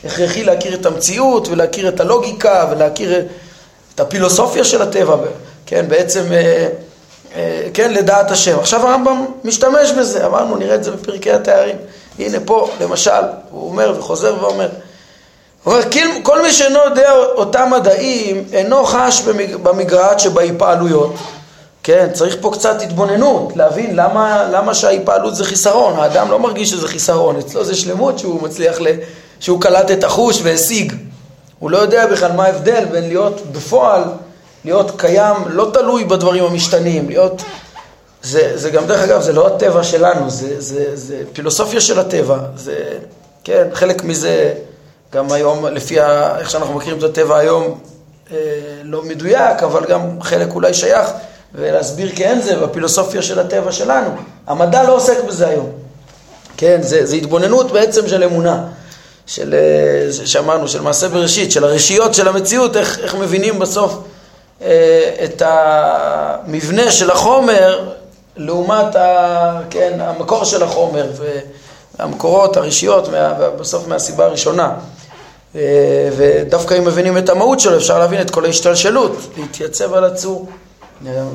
הכרחי 0.05 0.43
להכיר 0.43 0.73
את 0.73 0.85
המציאות 0.85 1.47
ולהכיר 1.47 1.87
את 1.87 1.99
הלוגיקה 1.99 2.67
ולהכיר 2.71 3.21
את 3.95 3.99
הפילוסופיה 3.99 4.63
של 4.63 4.81
הטבע, 4.81 5.15
כן, 5.65 5.85
בעצם, 5.87 6.23
אה, 6.31 6.67
כן, 7.73 7.93
לדעת 7.93 8.31
השם. 8.31 8.59
עכשיו 8.59 8.87
הרמב"ם 8.87 9.25
משתמש 9.43 9.91
בזה, 9.91 10.25
אמרנו, 10.25 10.55
נראה 10.55 10.75
את 10.75 10.83
זה 10.83 10.91
בפרקי 10.91 11.31
התארים. 11.31 11.75
הנה 12.19 12.37
פה, 12.45 12.69
למשל, 12.81 13.11
הוא 13.51 13.69
אומר 13.69 13.95
וחוזר 13.99 14.35
ואומר, 14.41 14.69
הוא 15.63 15.73
אומר, 15.73 15.85
כל 16.23 16.41
מי 16.41 16.51
שאינו 16.51 16.79
יודע 16.79 17.11
אותם 17.13 17.69
מדעים, 17.71 18.45
אינו 18.53 18.85
חש 18.85 19.21
במגרעת 19.63 20.19
שבהיפעלויות. 20.19 21.15
כן, 21.83 22.07
צריך 22.13 22.37
פה 22.41 22.51
קצת 22.53 22.81
התבוננות, 22.81 23.55
להבין 23.55 23.95
למה, 23.95 24.47
למה 24.51 24.73
שההיפעלות 24.73 25.35
זה 25.35 25.43
חיסרון. 25.43 25.99
האדם 25.99 26.31
לא 26.31 26.39
מרגיש 26.39 26.69
שזה 26.69 26.87
חיסרון, 26.87 27.39
אצלו 27.39 27.63
זה 27.63 27.75
שלמות 27.75 28.19
שהוא 28.19 28.43
מצליח, 28.43 28.81
ל... 28.81 28.87
שהוא 29.39 29.61
קלט 29.61 29.91
את 29.91 30.03
החוש 30.03 30.39
והשיג. 30.43 30.93
הוא 31.59 31.71
לא 31.71 31.77
יודע 31.77 32.07
בכלל 32.07 32.31
מה 32.31 32.45
ההבדל 32.45 32.85
בין 32.85 33.07
להיות 33.07 33.41
בפועל, 33.51 34.03
להיות 34.65 34.91
קיים, 34.97 35.35
לא 35.47 35.69
תלוי 35.73 36.03
בדברים 36.03 36.43
המשתנים, 36.43 37.09
להיות... 37.09 37.41
זה, 38.23 38.51
זה 38.55 38.69
גם, 38.69 38.85
דרך 38.85 39.01
אגב, 39.01 39.21
זה 39.21 39.33
לא 39.33 39.47
הטבע 39.47 39.83
שלנו, 39.83 40.29
זה, 40.29 40.61
זה, 40.61 40.85
זה 40.93 41.21
פילוסופיה 41.33 41.81
של 41.81 41.99
הטבע. 41.99 42.37
זה, 42.55 42.75
כן, 43.43 43.67
חלק 43.73 44.03
מזה, 44.03 44.53
גם 45.13 45.31
היום, 45.31 45.65
לפי 45.65 45.99
ה, 45.99 46.37
איך 46.39 46.49
שאנחנו 46.49 46.73
מכירים 46.73 46.99
את 46.99 47.03
הטבע 47.03 47.37
היום, 47.37 47.79
אה, 48.31 48.37
לא 48.83 49.03
מדויק, 49.03 49.63
אבל 49.63 49.85
גם 49.85 50.21
חלק 50.21 50.53
אולי 50.53 50.73
שייך. 50.73 51.09
ולהסביר 51.55 52.11
כי 52.15 52.25
אין 52.25 52.41
זה 52.41 52.55
בפילוסופיה 52.55 53.21
של 53.21 53.39
הטבע 53.39 53.71
שלנו. 53.71 54.09
המדע 54.47 54.83
לא 54.83 54.95
עוסק 54.95 55.23
בזה 55.27 55.47
היום. 55.47 55.69
כן, 56.57 56.81
זה, 56.81 57.05
זה 57.05 57.15
התבוננות 57.15 57.71
בעצם 57.71 58.07
של 58.07 58.23
אמונה, 58.23 58.63
של, 59.25 59.53
אה, 59.53 60.25
שאמרנו, 60.25 60.67
של 60.67 60.81
מעשה 60.81 61.09
בראשית, 61.09 61.51
של 61.51 61.63
הרשיות 61.63 62.13
של 62.13 62.27
המציאות, 62.27 62.77
איך, 62.77 62.99
איך 62.99 63.15
מבינים 63.15 63.59
בסוף 63.59 63.99
את 65.23 65.41
המבנה 65.45 66.91
של 66.91 67.11
החומר 67.11 67.93
לעומת 68.37 68.95
ה, 68.95 69.59
כן, 69.69 69.97
המקור 70.01 70.43
של 70.45 70.63
החומר 70.63 71.11
והמקורות, 71.99 72.57
הרשיות, 72.57 73.09
מה, 73.09 73.33
בסוף 73.33 73.87
מהסיבה 73.87 74.25
הראשונה. 74.25 74.73
אה, 75.55 76.09
ודווקא 76.17 76.73
אם 76.77 76.85
מבינים 76.85 77.17
את 77.17 77.29
המהות 77.29 77.59
שלו, 77.59 77.77
אפשר 77.77 77.99
להבין 77.99 78.21
את 78.21 78.31
כל 78.31 78.45
ההשתלשלות, 78.45 79.17
להתייצב 79.37 79.93
על 79.93 80.03
הצור, 80.03 80.49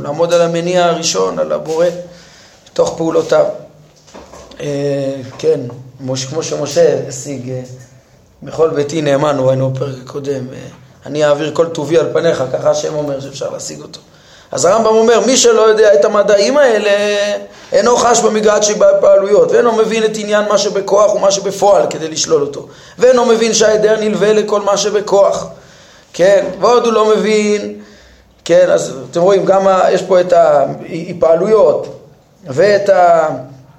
לעמוד 0.03 0.33
על 0.33 0.43
המניע 0.43 0.85
הראשון, 0.85 1.39
על 1.39 1.53
הבורא, 1.53 1.87
בתוך 2.71 2.95
פעולותיו. 2.97 3.45
אה, 4.61 5.15
כן, 5.39 5.61
כמו 6.29 6.43
שמשה 6.43 7.09
השיג, 7.09 7.51
אה, 7.51 7.61
בכל 8.43 8.71
ביתי 8.71 9.03
נאמן, 9.03 9.39
הוא 9.39 9.51
היינו 9.51 9.71
בפרק 9.71 9.97
הקודם, 10.05 10.47
אני 11.07 11.25
אעביר 11.25 11.51
כל 11.55 11.67
טובי 11.67 11.99
על 11.99 12.07
פניך, 12.13 12.45
ככה 12.53 12.71
השם 12.71 12.95
אומר 12.95 13.21
שאפשר 13.21 13.51
להשיג 13.51 13.81
אותו. 13.83 14.01
אז 14.53 14.65
הרמב"ם 14.65 14.87
אומר, 14.87 15.21
מי 15.27 15.37
שלא 15.37 15.61
יודע 15.61 15.95
את 15.95 16.05
המדעים 16.05 16.59
האלה, 16.59 16.91
אינו 17.73 17.97
חש 17.97 18.21
במגרעת 18.21 18.63
שבפעלויות, 18.63 19.53
ואינו 19.53 19.73
מבין 19.73 20.05
את 20.05 20.11
עניין 20.15 20.45
מה 20.49 20.59
שבכוח 20.59 21.15
ומה 21.15 21.31
שבפועל 21.31 21.87
כדי 21.91 22.09
לשלול 22.09 22.43
אותו, 22.43 22.67
ואינו 22.99 23.25
מבין 23.25 23.55
שההיעדר 23.55 24.01
נלווה 24.01 24.33
לכל 24.33 24.61
מה 24.61 24.77
שבכוח, 24.77 25.47
כן, 26.13 26.45
ועוד 26.61 26.85
הוא 26.85 26.93
לא 26.93 27.17
מבין, 27.17 27.81
כן, 28.45 28.71
אז 28.71 28.95
אתם 29.11 29.21
רואים, 29.21 29.45
גם 29.45 29.67
יש 29.91 30.03
פה 30.03 30.21
את 30.21 30.33
ההיפעלויות 30.33 31.87
ואת, 32.47 32.89
ה, 32.89 33.29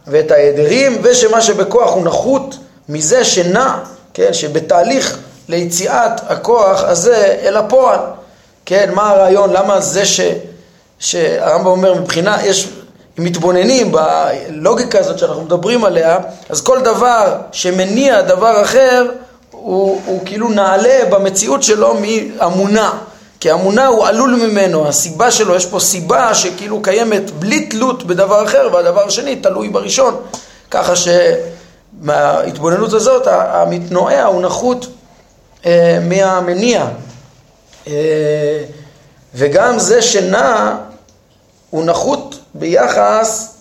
ואת 0.08 0.32
ההיעדרים, 0.32 0.98
ושמה 1.02 1.42
שבכוח 1.42 1.94
הוא 1.94 2.04
נחות 2.04 2.56
מזה 2.90 3.26
שנע, 3.26 3.78
כן, 4.14 4.34
שבתהליך 4.34 5.18
ליציאת 5.50 6.12
הכוח 6.28 6.84
הזה 6.84 7.38
אל 7.44 7.58
הפועל, 7.58 8.00
כן, 8.66 8.90
מה 8.94 9.10
הרעיון, 9.10 9.54
למה 9.54 9.82
זה 9.82 10.06
ש... 10.06 10.22
שהרמב"ם 11.00 11.68
אומר 11.68 11.94
מבחינה, 11.94 12.38
יש, 12.46 12.70
אם 13.20 13.24
מתבוננים 13.24 13.92
בלוגיקה 13.92 15.00
הזאת 15.00 15.20
שאנחנו 15.20 15.42
מדברים 15.42 15.86
עליה, 15.86 16.18
אז 16.50 16.62
כל 16.62 16.80
דבר 16.82 17.36
שמניע 17.52 18.22
דבר 18.22 18.62
אחר 18.62 19.08
הוא, 19.52 20.02
הוא 20.06 20.22
כאילו 20.26 20.50
נעלה 20.50 21.06
במציאות 21.10 21.64
שלו 21.64 21.96
מאמונה. 22.02 22.94
כי 23.40 23.52
אמונה 23.52 23.88
הוא 23.88 24.06
עלול 24.06 24.36
ממנו, 24.36 24.88
הסיבה 24.88 25.32
שלו, 25.32 25.56
יש 25.56 25.66
פה 25.66 25.80
סיבה 25.80 26.36
שכאילו 26.36 26.82
קיימת 26.82 27.32
בלי 27.32 27.66
תלות 27.66 28.04
בדבר 28.04 28.44
אחר, 28.46 28.70
והדבר 28.74 29.06
השני 29.08 29.36
תלוי 29.36 29.70
בראשון. 29.70 30.16
ככה 30.72 30.94
שמההתבוננות 32.02 32.94
הזאת 32.94 33.28
המתנועע 33.28 34.24
הוא 34.24 34.42
נחות 34.42 34.88
אה, 35.66 36.00
מהמניע. 36.02 36.86
אה, 37.88 38.64
וגם 39.36 39.80
זה 39.80 40.02
שנע 40.02 40.76
הוא 41.70 41.86
נחות 41.86 42.40
ביחס, 42.54 43.56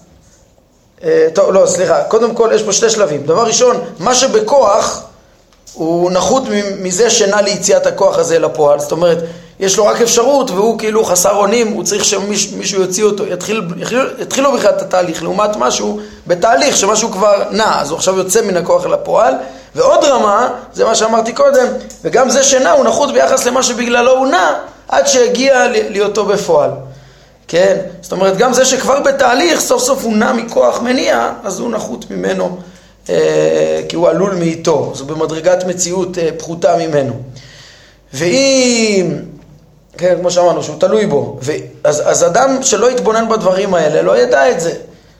אה, 1.04 1.28
טוב, 1.34 1.52
לא, 1.52 1.66
סליחה, 1.66 2.04
קודם 2.04 2.34
כל 2.34 2.50
יש 2.54 2.62
פה 2.62 2.72
שתי 2.72 2.90
שלבים. 2.90 3.22
דבר 3.22 3.46
ראשון, 3.46 3.76
מה 3.98 4.14
שבכוח 4.14 5.02
הוא 5.74 6.10
נחות 6.10 6.42
מזה 6.80 7.10
שנע 7.10 7.42
ליציאת 7.42 7.86
הכוח 7.86 8.18
הזה 8.18 8.38
לפועל. 8.38 8.80
זאת 8.80 8.92
אומרת, 8.92 9.18
יש 9.60 9.76
לו 9.76 9.86
רק 9.86 10.00
אפשרות 10.00 10.50
והוא 10.50 10.78
כאילו 10.78 11.04
חסר 11.04 11.36
אונים, 11.36 11.68
הוא 11.68 11.84
צריך 11.84 12.04
שמישהו 12.04 12.80
יוציא 12.80 13.04
אותו, 13.04 13.26
יתחיל, 13.26 13.62
יתחילו 14.18 14.52
בכלל 14.52 14.70
את 14.70 14.82
התהליך, 14.82 15.22
לעומת 15.22 15.56
משהו 15.56 16.00
בתהליך, 16.26 16.76
שמשהו 16.76 17.10
כבר 17.10 17.42
נע, 17.50 17.80
אז 17.80 17.90
הוא 17.90 17.96
עכשיו 17.96 18.16
יוצא 18.16 18.42
מן 18.42 18.56
הכוח 18.56 18.86
אל 18.86 18.94
הפועל. 18.94 19.34
ועוד 19.78 20.04
רמה, 20.04 20.48
זה 20.72 20.84
מה 20.84 20.94
שאמרתי 20.94 21.32
קודם, 21.32 21.66
וגם 22.02 22.30
זה 22.30 22.42
שנע 22.42 22.70
הוא 22.70 22.84
נחות 22.84 23.12
ביחס 23.12 23.46
למה 23.46 23.62
שבגללו 23.62 24.18
הוא 24.18 24.26
נע, 24.26 24.54
עד 24.88 25.06
שהגיע 25.06 25.66
להיותו 25.68 26.24
בפועל. 26.24 26.70
כן? 27.48 27.76
זאת 28.02 28.12
אומרת, 28.12 28.36
גם 28.36 28.52
זה 28.52 28.64
שכבר 28.64 29.00
בתהליך, 29.00 29.60
סוף 29.60 29.82
סוף 29.82 30.04
הוא 30.04 30.16
נע 30.16 30.32
מכוח 30.32 30.80
מניע, 30.80 31.30
אז 31.44 31.60
הוא 31.60 31.70
נחות 31.70 32.10
ממנו, 32.10 32.56
אה, 33.08 33.80
כי 33.88 33.96
הוא 33.96 34.08
עלול 34.08 34.34
מאיתו. 34.34 34.92
זו 34.94 35.04
במדרגת 35.04 35.64
מציאות 35.64 36.18
אה, 36.18 36.28
פחותה 36.38 36.76
ממנו. 36.76 37.14
ואם, 38.14 39.18
כן, 39.98 40.14
כמו 40.20 40.30
שאמרנו, 40.30 40.62
שהוא 40.62 40.80
תלוי 40.80 41.06
בו, 41.06 41.38
ו, 41.42 41.52
אז, 41.84 42.02
אז 42.06 42.24
אדם 42.24 42.62
שלא 42.62 42.90
יתבונן 42.90 43.28
בדברים 43.28 43.74
האלה, 43.74 44.02
לא 44.02 44.18
ידע 44.18 44.50
את 44.50 44.60
זה. 44.60 44.72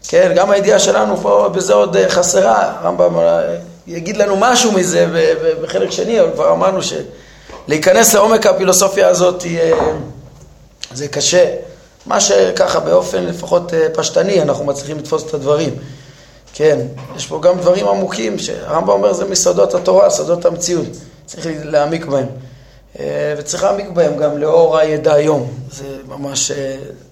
כן, 0.09 0.33
גם 0.37 0.51
הידיעה 0.51 0.79
שלנו 0.79 1.17
פה 1.17 1.49
בזה 1.53 1.75
עוד 1.75 1.97
אה, 1.97 2.09
חסרה. 2.09 2.73
הרמב"ם 2.81 3.19
אה, 3.19 3.41
יגיד 3.89 4.17
לנו 4.17 4.37
משהו 4.37 4.73
מזה, 4.73 5.07
ובחלק 5.13 5.91
שני, 5.91 6.21
אבל 6.21 6.31
כבר 6.33 6.53
אמרנו 6.53 6.81
שלהיכנס 6.83 8.15
לעומק 8.15 8.47
הפילוסופיה 8.47 9.09
הזאת, 9.09 9.45
אה, 9.47 9.71
זה 10.95 11.09
קשה. 11.09 11.55
מה 12.07 12.21
שככה 12.21 12.81
באופן 12.81 13.25
לפחות 13.25 13.75
אה, 13.75 13.87
פשטני 13.95 14.43
אנחנו 14.43 14.65
מצליחים 14.65 14.99
לתפוס 14.99 15.27
את 15.27 15.35
הדברים. 15.35 15.75
כן, 16.55 16.79
יש 17.17 17.27
פה 17.27 17.41
גם 17.43 17.59
דברים 17.59 17.89
עמוקים 17.89 18.39
שהרמב"ם 18.39 18.89
אומר 18.89 19.13
זה 19.13 19.25
מסודות 19.25 19.75
התורה, 19.75 20.11
סודות 20.11 20.45
המציאות, 20.45 20.87
צריך 21.27 21.47
להעמיק 21.65 22.05
בהם. 22.05 22.27
אה, 23.01 23.35
וצריך 23.39 23.65
להעמיק 23.65 23.89
בהם 23.89 24.17
גם 24.17 24.39
לאור 24.39 24.79
הידע 24.79 25.15
היום. 25.15 25.51
זה 25.71 25.85
ממש 26.09 26.53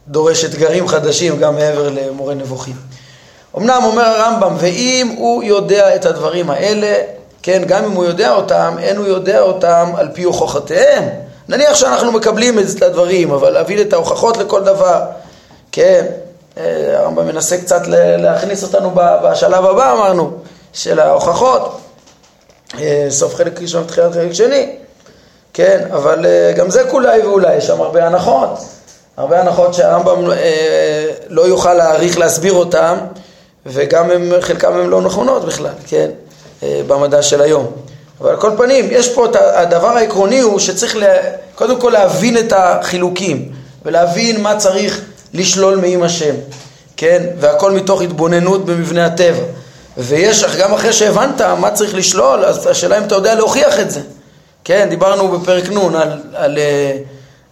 דורש 0.08 0.44
אתגרים 0.44 0.88
חדשים 0.88 1.38
גם 1.38 1.54
מעבר 1.54 1.88
למורה 1.88 2.34
נבוכים. 2.34 2.76
אמנם 3.58 3.80
אומר 3.84 4.04
הרמב"ם, 4.04 4.54
ואם 4.58 5.14
הוא 5.18 5.42
יודע 5.42 5.94
את 5.94 6.06
הדברים 6.06 6.50
האלה, 6.50 6.94
כן, 7.42 7.62
גם 7.66 7.84
אם 7.84 7.92
הוא 7.92 8.04
יודע 8.04 8.32
אותם, 8.32 8.76
אין 8.78 8.96
הוא 8.96 9.06
יודע 9.06 9.40
אותם 9.40 9.92
על 9.96 10.08
פי 10.12 10.22
הוכחותיהם. 10.22 11.08
נניח 11.48 11.74
שאנחנו 11.74 12.12
מקבלים 12.12 12.58
את 12.58 12.82
הדברים, 12.82 13.32
אבל 13.32 13.50
להביא 13.50 13.80
את 13.80 13.92
ההוכחות 13.92 14.36
לכל 14.36 14.64
דבר, 14.64 15.02
כן, 15.72 16.06
אה, 16.58 16.98
הרמב"ם 16.98 17.26
מנסה 17.26 17.58
קצת 17.58 17.82
להכניס 18.18 18.62
אותנו 18.62 18.90
בשלב 18.94 19.64
הבא, 19.64 19.92
אמרנו, 19.92 20.30
של 20.72 21.00
ההוכחות, 21.00 21.80
אה, 22.80 23.06
סוף 23.10 23.34
חלק 23.34 23.62
ראשון, 23.62 23.84
תחילת 23.84 24.12
חלק 24.12 24.32
שני, 24.32 24.76
כן, 25.52 25.88
אבל 25.92 26.26
אה, 26.26 26.52
גם 26.56 26.70
זה 26.70 26.84
כולי 26.90 27.20
ואולי, 27.20 27.56
יש 27.56 27.66
שם 27.66 27.80
הרבה 27.80 28.06
הנחות, 28.06 28.58
הרבה 29.16 29.40
הנחות 29.40 29.74
שהרמב"ם 29.74 30.30
לא 31.28 31.42
יוכל 31.42 31.74
להעריך 31.74 32.18
להסביר 32.18 32.52
אותן, 32.52 32.98
וגם 33.66 34.10
הם, 34.10 34.32
חלקם 34.40 34.72
הן 34.72 34.86
לא 34.86 35.02
נכונות 35.02 35.44
בכלל, 35.44 35.70
כן, 35.86 36.10
במדע 36.62 37.22
של 37.22 37.42
היום. 37.42 37.66
אבל 38.20 38.30
על 38.30 38.36
כל 38.36 38.50
פנים, 38.56 38.88
יש 38.90 39.14
פה 39.14 39.26
את 39.26 39.36
הדבר 39.36 39.88
העקרוני 39.88 40.40
הוא 40.40 40.58
שצריך 40.58 40.96
לה, 40.96 41.14
קודם 41.54 41.80
כל 41.80 41.90
להבין 41.90 42.38
את 42.38 42.52
החילוקים 42.56 43.52
ולהבין 43.84 44.40
מה 44.40 44.56
צריך 44.56 45.00
לשלול 45.34 45.76
מעם 45.76 46.02
השם, 46.02 46.34
כן? 46.96 47.22
והכל 47.40 47.72
מתוך 47.72 48.02
התבוננות 48.02 48.66
במבנה 48.66 49.06
הטבע. 49.06 49.42
ויש, 49.98 50.44
גם 50.44 50.72
אחרי 50.72 50.92
שהבנת 50.92 51.40
מה 51.40 51.70
צריך 51.70 51.94
לשלול, 51.94 52.44
אז 52.44 52.66
השאלה 52.66 52.98
אם 52.98 53.02
אתה 53.02 53.14
יודע 53.14 53.34
להוכיח 53.34 53.80
את 53.80 53.90
זה. 53.90 54.00
כן, 54.64 54.86
דיברנו 54.90 55.28
בפרק 55.28 55.68
נ' 55.68 55.96
על, 55.96 56.20
על, 56.34 56.58
אה, 56.58 56.96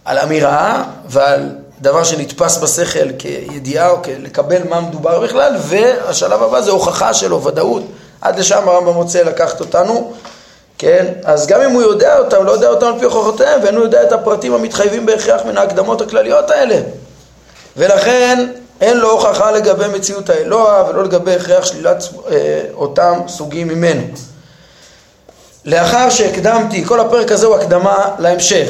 על 0.05 0.17
אמירה 0.17 0.83
ועל 1.09 1.49
דבר 1.85 2.03
שנתפס 2.03 2.57
בשכל 2.57 3.11
כידיעה 3.17 3.89
או 3.89 3.97
לקבל 4.19 4.63
מה 4.69 4.81
מדובר 4.81 5.19
בכלל, 5.19 5.55
והשלב 5.59 6.43
הבא 6.43 6.61
זה 6.61 6.71
הוכחה 6.71 7.13
שלו, 7.13 7.43
ודאות. 7.43 7.83
עד 8.21 8.39
לשם 8.39 8.69
הרמב"ם 8.69 8.95
רוצה 8.95 9.23
לקחת 9.23 9.59
אותנו. 9.59 10.13
כן? 10.77 11.05
אז 11.23 11.47
גם 11.47 11.61
אם 11.61 11.71
הוא 11.71 11.81
יודע 11.81 12.17
אותם, 12.17 12.45
לא 12.45 12.51
יודע 12.51 12.67
אותם 12.67 12.85
על 12.85 12.99
פי 12.99 13.05
הוכחותיהם, 13.05 13.63
ואין 13.63 13.75
הוא 13.75 13.83
יודע 13.83 14.03
את 14.03 14.11
הפרטים 14.11 14.53
המתחייבים 14.53 15.05
בהכרח 15.05 15.41
מן 15.45 15.57
ההקדמות 15.57 16.01
הכלליות 16.01 16.49
האלה. 16.49 16.75
ולכן 17.77 18.47
אין 18.81 18.97
לו 18.97 19.11
הוכחה 19.11 19.51
לגבי 19.51 19.87
מציאות 19.87 20.29
האלוה 20.29 20.83
ולא 20.89 21.03
לגבי 21.03 21.35
הכרח 21.35 21.65
שלילת 21.65 22.03
אה, 22.31 22.61
אותם 22.73 23.19
סוגים 23.27 23.67
ממנו. 23.67 24.03
לאחר 25.65 26.09
שהקדמתי, 26.09 26.85
כל 26.85 26.99
הפרק 26.99 27.31
הזה 27.31 27.45
הוא 27.45 27.55
הקדמה 27.55 28.09
להמשך. 28.19 28.67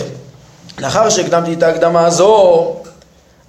לאחר 0.79 1.09
שהקדמתי 1.09 1.53
את 1.53 1.63
ההקדמה 1.63 2.05
הזו, 2.05 2.75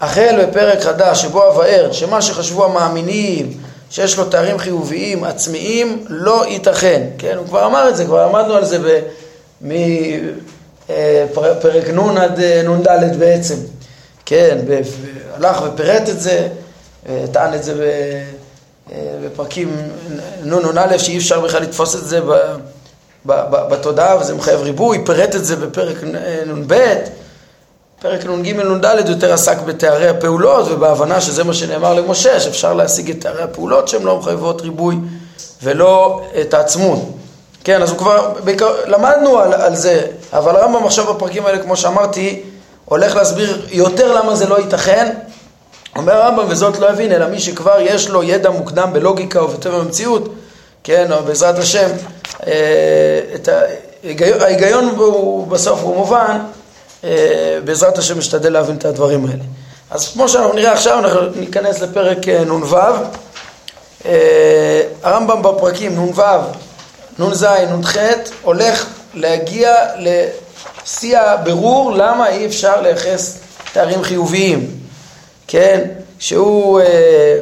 החל 0.00 0.44
בפרק 0.44 0.80
חדש 0.80 1.22
שבו 1.22 1.48
אבאר 1.52 1.92
שמה 1.92 2.22
שחשבו 2.22 2.64
המאמינים 2.64 3.52
שיש 3.90 4.18
לו 4.18 4.24
תארים 4.24 4.58
חיוביים 4.58 5.24
עצמיים, 5.24 6.04
לא 6.08 6.44
ייתכן. 6.46 7.02
כן, 7.18 7.36
הוא 7.36 7.46
כבר 7.46 7.66
אמר 7.66 7.88
את 7.88 7.96
זה, 7.96 8.04
כבר 8.04 8.20
עמדנו 8.20 8.54
על 8.54 8.64
זה 8.64 9.02
מפרק 9.60 10.88
אה, 11.88 11.92
נ' 11.92 12.18
עד 12.18 12.40
אה, 12.40 12.62
נ"ד 12.62 13.18
בעצם. 13.18 13.54
כן, 14.26 14.58
הלך 15.34 15.62
ופירט 15.62 16.08
את 16.08 16.20
זה, 16.20 16.48
אה, 17.08 17.24
טען 17.32 17.54
את 17.54 17.64
זה 17.64 17.74
בפרקים 19.24 19.76
נ"נ 20.44 20.98
שאי 20.98 21.18
אפשר 21.18 21.40
בכלל 21.40 21.62
לתפוס 21.62 21.94
את 21.94 22.04
זה 22.08 22.20
בתודעה 23.70 24.18
וזה 24.20 24.34
מחייב 24.34 24.60
ריבוי, 24.60 25.04
פירט 25.04 25.34
את 25.34 25.44
זה 25.44 25.56
בפרק 25.56 25.96
נ"ב. 26.46 26.74
פרק 28.06 28.26
נ"ג 28.26 28.52
נ"ד 28.60 29.08
יותר 29.08 29.32
עסק 29.32 29.58
בתארי 29.60 30.08
הפעולות 30.08 30.66
ובהבנה 30.70 31.20
שזה 31.20 31.44
מה 31.44 31.54
שנאמר 31.54 31.94
למשה, 31.94 32.40
שאפשר 32.40 32.74
להשיג 32.74 33.10
את 33.10 33.20
תארי 33.20 33.42
הפעולות 33.42 33.88
שהן 33.88 34.02
לא 34.02 34.18
מחייבות 34.18 34.60
ריבוי 34.62 34.96
ולא 35.62 36.20
את 36.40 36.54
העצמות. 36.54 36.98
כן, 37.64 37.82
אז 37.82 37.90
הוא 37.90 37.98
כבר, 37.98 38.32
בעיקר, 38.44 38.74
למדנו 38.86 39.38
על, 39.38 39.54
על 39.54 39.76
זה, 39.76 40.06
אבל 40.32 40.56
הרמב"ם 40.56 40.86
עכשיו 40.86 41.14
בפרקים 41.14 41.46
האלה, 41.46 41.58
כמו 41.58 41.76
שאמרתי, 41.76 42.42
הולך 42.84 43.16
להסביר 43.16 43.66
יותר 43.70 44.12
למה 44.12 44.34
זה 44.34 44.46
לא 44.46 44.58
ייתכן. 44.58 45.12
אומר 45.96 46.12
הרמב"ם, 46.12 46.44
וזאת 46.48 46.78
לא 46.78 46.90
יבין, 46.90 47.12
אלא 47.12 47.28
מי 47.28 47.40
שכבר 47.40 47.76
יש 47.80 48.08
לו 48.08 48.22
ידע 48.22 48.50
מוקדם 48.50 48.90
בלוגיקה 48.92 49.44
ובטבע 49.44 49.76
המציאות, 49.76 50.28
כן, 50.84 51.12
או 51.12 51.22
בעזרת 51.22 51.58
השם, 51.58 51.88
אה, 52.46 53.20
את. 53.34 53.48
ההיגיון- 54.04 54.40
ההיגיון 54.40 54.88
הוא 54.96 55.46
בסוף 55.46 55.80
הוא 55.82 55.96
מובן, 55.96 56.38
בעזרת 57.64 57.98
השם 57.98 58.18
נשתדל 58.18 58.52
להבין 58.52 58.76
את 58.76 58.84
הדברים 58.84 59.26
האלה. 59.26 59.42
אז 59.90 60.08
כמו 60.08 60.28
שאנחנו 60.28 60.52
נראה 60.52 60.72
עכשיו, 60.72 60.98
אנחנו 60.98 61.20
ניכנס 61.36 61.80
לפרק 61.80 62.28
אה, 62.28 62.44
נ"ו. 62.44 62.76
אה, 64.06 64.82
הרמב"ם 65.02 65.42
בפרקים 65.42 65.94
נ"ו, 65.94 66.22
נ"ז, 67.18 67.44
נ"ח, 67.44 67.96
הולך 68.42 68.86
להגיע 69.14 69.74
לשיא 69.98 71.18
הבירור 71.18 71.92
למה 71.92 72.28
אי 72.28 72.46
אפשר 72.46 72.80
לייחס 72.80 73.38
תארים 73.72 74.02
חיוביים, 74.02 74.70
כן? 75.48 75.84
שהוא, 76.18 76.80
אה, 76.80 77.38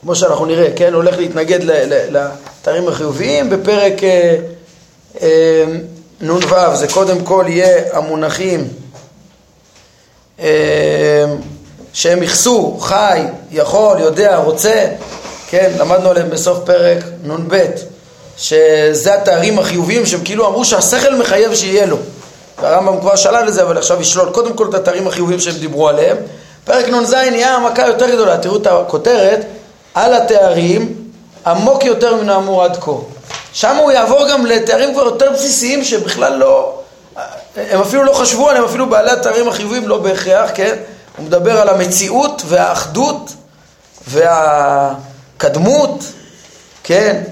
כמו 0.00 0.14
שאנחנו 0.14 0.46
נראה, 0.46 0.68
כן? 0.76 0.94
הולך 0.94 1.16
להתנגד 1.18 1.58
לתארים 2.10 2.88
החיוביים. 2.88 3.50
בפרק 3.50 4.04
אה, 4.04 4.36
אה, 5.22 5.64
נ"ו 6.20 6.40
זה 6.74 6.88
קודם 6.88 7.24
כל 7.24 7.44
יהיה 7.48 7.82
המונחים 7.92 8.68
אה, 10.40 11.24
שהם 11.92 12.22
יכסו, 12.22 12.76
חי, 12.80 13.22
יכול, 13.50 14.00
יודע, 14.00 14.36
רוצה, 14.36 14.86
כן, 15.48 15.72
למדנו 15.78 16.10
עליהם 16.10 16.30
בסוף 16.30 16.58
פרק 16.64 16.98
נ"ב, 17.24 17.64
שזה 18.36 19.14
התארים 19.14 19.58
החיוביים 19.58 20.06
שהם 20.06 20.20
כאילו 20.24 20.46
אמרו 20.46 20.64
שהשכל 20.64 21.14
מחייב 21.14 21.54
שיהיה 21.54 21.86
לו. 21.86 21.96
והרמב"ם 22.62 23.00
כבר 23.00 23.16
שלל 23.16 23.48
את 23.48 23.54
זה, 23.54 23.62
אבל 23.62 23.78
עכשיו 23.78 24.00
ישלול 24.00 24.30
קודם 24.30 24.52
כל 24.52 24.68
את 24.68 24.74
התארים 24.74 25.06
החיוביים 25.06 25.40
שהם 25.40 25.54
דיברו 25.54 25.88
עליהם. 25.88 26.16
פרק 26.64 26.88
נ"ז 26.88 27.14
נהיה 27.14 27.54
המכה 27.54 27.86
יותר 27.86 28.10
גדולה, 28.10 28.38
תראו 28.38 28.56
את 28.56 28.66
הכותרת, 28.66 29.40
על 29.94 30.14
התארים 30.14 30.94
עמוק 31.46 31.84
יותר 31.84 32.16
מן 32.16 32.28
האמור 32.28 32.64
עד 32.64 32.76
כה. 32.76 32.92
שם 33.52 33.76
הוא 33.76 33.92
יעבור 33.92 34.28
גם 34.30 34.46
לתארים 34.46 34.92
כבר 34.92 35.02
יותר 35.02 35.32
בסיסיים 35.32 35.84
שבכלל 35.84 36.36
לא, 36.36 36.80
הם 37.56 37.80
אפילו 37.80 38.04
לא 38.04 38.12
חשבו 38.12 38.48
עליהם, 38.48 38.64
אפילו 38.64 38.88
בעלי 38.88 39.10
התארים 39.10 39.48
החיוביים 39.48 39.88
לא 39.88 39.98
בהכרח, 39.98 40.50
כן? 40.54 40.76
הוא 41.16 41.26
מדבר 41.26 41.60
על 41.60 41.68
המציאות 41.68 42.42
והאחדות 42.46 43.32
והקדמות, 44.08 46.04
כן? 46.84 47.22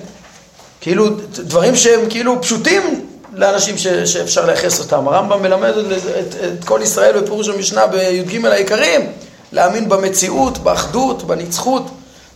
כאילו 0.81 1.07
דברים 1.33 1.76
שהם 1.76 2.00
כאילו 2.11 2.42
פשוטים 2.42 3.07
לאנשים 3.33 3.79
ש, 3.79 3.87
שאפשר 3.87 4.46
לייחס 4.46 4.79
אותם. 4.79 5.09
הרמב"ם 5.09 5.42
מלמד 5.42 5.72
את, 5.79 5.85
את, 6.18 6.35
את 6.35 6.64
כל 6.64 6.81
ישראל 6.83 7.20
בפירוש 7.20 7.48
המשנה 7.48 7.87
בי"ג 7.87 8.46
העיקרים, 8.46 9.12
להאמין 9.52 9.88
במציאות, 9.88 10.59
באחדות, 10.59 11.22
בנצחות, 11.22 11.87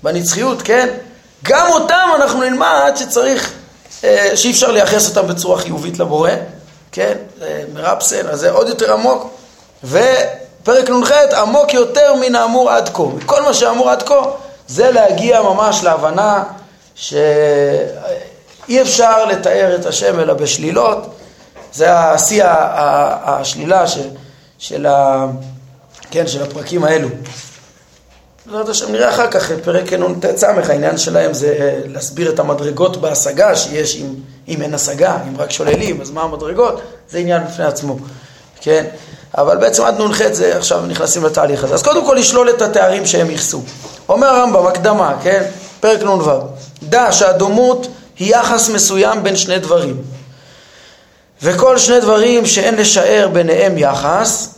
בנצחיות, 0.03 0.62
כן? 0.62 0.88
גם 1.43 1.66
אותם 1.71 2.09
אנחנו 2.16 2.40
נלמד 2.40 2.93
שצריך, 2.97 3.53
שאי 4.35 4.51
אפשר 4.51 4.71
לייחס 4.71 5.09
אותם 5.09 5.29
בצורה 5.29 5.59
חיובית 5.59 5.99
לבורא, 5.99 6.31
כן? 6.93 7.13
אה, 7.43 7.63
מרפסן, 7.75 8.27
אז 8.27 8.41
זה 8.41 8.51
עוד 8.51 8.69
יותר 8.69 8.93
עמוק. 8.93 9.31
ופרק 9.85 10.91
נ"ח 10.91 11.11
עמוק 11.37 11.75
יותר 11.75 12.15
מן 12.15 12.35
האמור 12.35 12.71
עד 12.71 12.89
כה. 12.95 13.03
כל 13.27 13.43
מה 13.43 13.55
שאמור 13.55 13.91
עד 13.91 14.03
כה 14.03 14.21
זה 14.69 14.91
להגיע 14.91 15.43
ממש 15.43 15.85
להבנה 15.85 16.45
שאי 16.95 17.89
אפשר 18.83 19.25
לתאר 19.25 19.77
את 19.81 19.87
השם 19.87 20.21
אלא 20.21 20.35
בשלילות. 20.35 21.07
זה 21.75 21.93
השיא 21.99 22.43
השלילה 22.47 23.87
ש- 23.87 23.99
של, 24.59 24.87
ה- 24.87 25.27
כן, 26.11 26.27
של 26.27 26.43
הפרקים 26.43 26.85
האלו. 26.85 27.09
בעזרת 28.46 28.68
השם 28.68 28.92
נראה 28.92 29.09
אחר 29.09 29.31
כך, 29.31 29.53
פרק 29.64 29.92
נ"ט 29.92 30.37
ס', 30.37 30.42
העניין 30.44 30.98
שלהם 30.98 31.35
זה 31.35 31.57
אה, 31.61 31.79
להסביר 31.87 32.33
את 32.33 32.38
המדרגות 32.38 32.96
בהשגה 32.96 33.57
שיש 33.57 33.96
אם, 33.96 34.14
אם 34.48 34.62
אין 34.62 34.74
השגה, 34.74 35.18
אם 35.29 35.40
רק 35.40 35.50
שוללים, 35.50 36.00
אז 36.00 36.11
מה 36.11 36.22
המדרגות? 36.22 36.81
זה 37.11 37.18
עניין 37.18 37.46
בפני 37.46 37.64
עצמו, 37.64 37.96
כן? 38.61 38.85
אבל 39.38 39.57
בעצם 39.57 39.85
עד 39.85 40.00
נ"ח 40.00 40.33
זה 40.33 40.57
עכשיו 40.57 40.87
נכנסים 40.87 41.24
לתהליך 41.24 41.64
הזה. 41.64 41.74
אז 41.74 41.83
קודם 41.83 42.07
כל 42.07 42.16
לשלול 42.18 42.50
את 42.50 42.62
התארים 42.62 43.07
שהם 43.07 43.31
ייחסו. 43.31 43.62
אומר 44.09 44.26
הרמב"ם, 44.26 44.66
הקדמה, 44.66 45.16
כן? 45.22 45.42
פרק 45.81 46.03
נ"ו, 46.03 46.31
דע 46.83 47.12
שהדומות 47.12 47.87
היא 48.18 48.37
יחס 48.37 48.68
מסוים 48.68 49.22
בין 49.22 49.37
שני 49.37 49.59
דברים. 49.59 50.03
וכל 51.42 51.79
שני 51.79 52.00
דברים 52.00 52.46
שאין 52.46 52.74
לשער 52.74 53.29
ביניהם 53.33 53.79
יחס, 53.79 54.55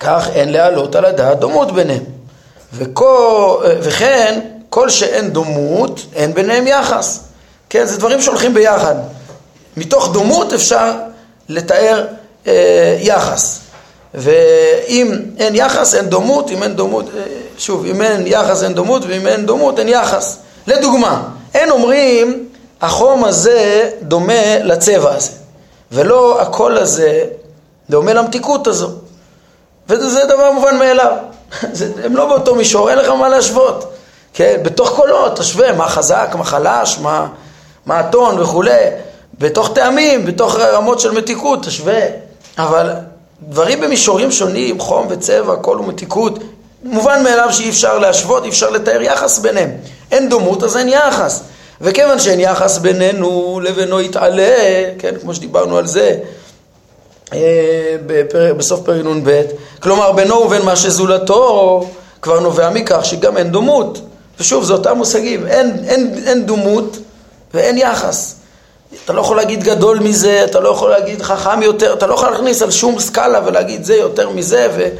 כך 0.00 0.28
אין 0.34 0.52
להעלות 0.52 0.94
על 0.94 1.04
הדעת 1.04 1.38
דומות 1.38 1.72
ביניהם. 1.72 2.21
וכל, 2.74 3.64
וכן, 3.82 4.40
כל 4.68 4.90
שאין 4.90 5.30
דומות, 5.30 6.00
אין 6.14 6.34
ביניהם 6.34 6.66
יחס. 6.66 7.20
כן, 7.70 7.86
זה 7.86 7.98
דברים 7.98 8.22
שהולכים 8.22 8.54
ביחד. 8.54 8.94
מתוך 9.76 10.12
דומות 10.12 10.52
אפשר 10.52 10.92
לתאר 11.48 12.06
אה, 12.46 12.96
יחס. 13.00 13.60
ואם 14.14 15.20
אין 15.38 15.54
יחס, 15.54 15.94
אין 15.94 16.06
דומות, 16.06 16.50
אם 16.50 16.62
אין 16.62 16.76
דומות, 16.76 17.06
אה, 17.16 17.22
שוב, 17.58 17.86
אם 17.86 18.02
אין 18.02 18.26
יחס, 18.26 18.62
אין 18.62 18.74
דומות, 18.74 19.02
ואם 19.08 19.26
אין 19.26 19.46
דומות, 19.46 19.78
אין 19.78 19.88
יחס. 19.88 20.38
לדוגמה, 20.66 21.28
אין 21.54 21.70
אומרים, 21.70 22.48
החום 22.80 23.24
הזה 23.24 23.90
דומה 24.02 24.58
לצבע 24.62 25.14
הזה, 25.14 25.30
ולא 25.92 26.40
הקול 26.40 26.78
הזה 26.78 27.24
דומה 27.90 28.12
למתיקות 28.12 28.66
הזו. 28.66 28.90
וזה 29.88 30.24
דבר 30.24 30.52
מובן 30.52 30.78
מאליו. 30.78 31.16
הם 32.04 32.16
לא 32.16 32.26
באותו 32.26 32.54
מישור, 32.54 32.90
אין 32.90 32.98
לך 32.98 33.08
מה 33.08 33.28
להשוות. 33.28 33.92
כן, 34.34 34.60
בתוך 34.62 34.92
קולות, 34.96 35.38
תשווה 35.38 35.72
מה 35.72 35.88
חזק, 35.88 36.34
מה 36.38 36.44
חלש, 36.44 36.98
מה, 36.98 37.26
מה 37.86 37.98
הטון 37.98 38.40
וכולי. 38.40 38.86
בתוך 39.38 39.70
טעמים, 39.74 40.26
בתוך 40.26 40.58
רמות 40.58 41.00
של 41.00 41.10
מתיקות, 41.10 41.64
תשווה. 41.64 42.00
אבל 42.58 42.90
דברים 43.48 43.80
במישורים 43.80 44.32
שונים, 44.32 44.80
חום 44.80 45.06
וצבע, 45.10 45.56
קול 45.56 45.80
ומתיקות, 45.80 46.38
מובן 46.84 47.22
מאליו 47.24 47.48
שאי 47.52 47.68
אפשר 47.68 47.98
להשוות, 47.98 48.44
אי 48.44 48.48
אפשר 48.48 48.70
לתאר 48.70 49.02
יחס 49.02 49.38
ביניהם. 49.38 49.70
אין 50.12 50.28
דומות, 50.28 50.62
אז 50.62 50.76
אין 50.76 50.88
יחס. 50.88 51.42
וכיוון 51.80 52.18
שאין 52.18 52.40
יחס 52.40 52.78
בינינו 52.78 53.60
לבינו 53.62 54.00
יתעלה, 54.00 54.84
כן, 54.98 55.14
כמו 55.20 55.34
שדיברנו 55.34 55.78
על 55.78 55.86
זה, 55.86 56.16
בפרק, 58.06 58.56
בסוף 58.56 58.80
פרק 58.80 59.04
נ"ב, 59.04 59.42
כלומר 59.82 60.12
בינו 60.12 60.34
ובין 60.34 60.62
מה 60.62 60.76
שזולתו 60.76 61.84
כבר 62.22 62.40
נובע 62.40 62.70
מכך 62.70 63.04
שגם 63.04 63.36
אין 63.36 63.50
דומות. 63.50 64.00
ושוב, 64.40 64.64
זה 64.64 64.72
אותם 64.72 64.96
מושגים, 64.96 65.46
אין, 65.46 65.84
אין, 65.88 66.14
אין 66.26 66.46
דומות 66.46 66.98
ואין 67.54 67.78
יחס. 67.78 68.34
אתה 69.04 69.12
לא 69.12 69.20
יכול 69.20 69.36
להגיד 69.36 69.62
גדול 69.62 69.98
מזה, 69.98 70.44
אתה 70.44 70.60
לא 70.60 70.68
יכול 70.68 70.90
להגיד 70.90 71.22
חכם 71.22 71.62
יותר, 71.62 71.92
אתה 71.92 72.06
לא 72.06 72.14
יכול 72.14 72.30
להכניס 72.30 72.62
על 72.62 72.70
שום 72.70 73.00
סקאלה 73.00 73.40
ולהגיד 73.44 73.84
זה 73.84 73.94
יותר 73.94 74.30
מזה 74.30 74.90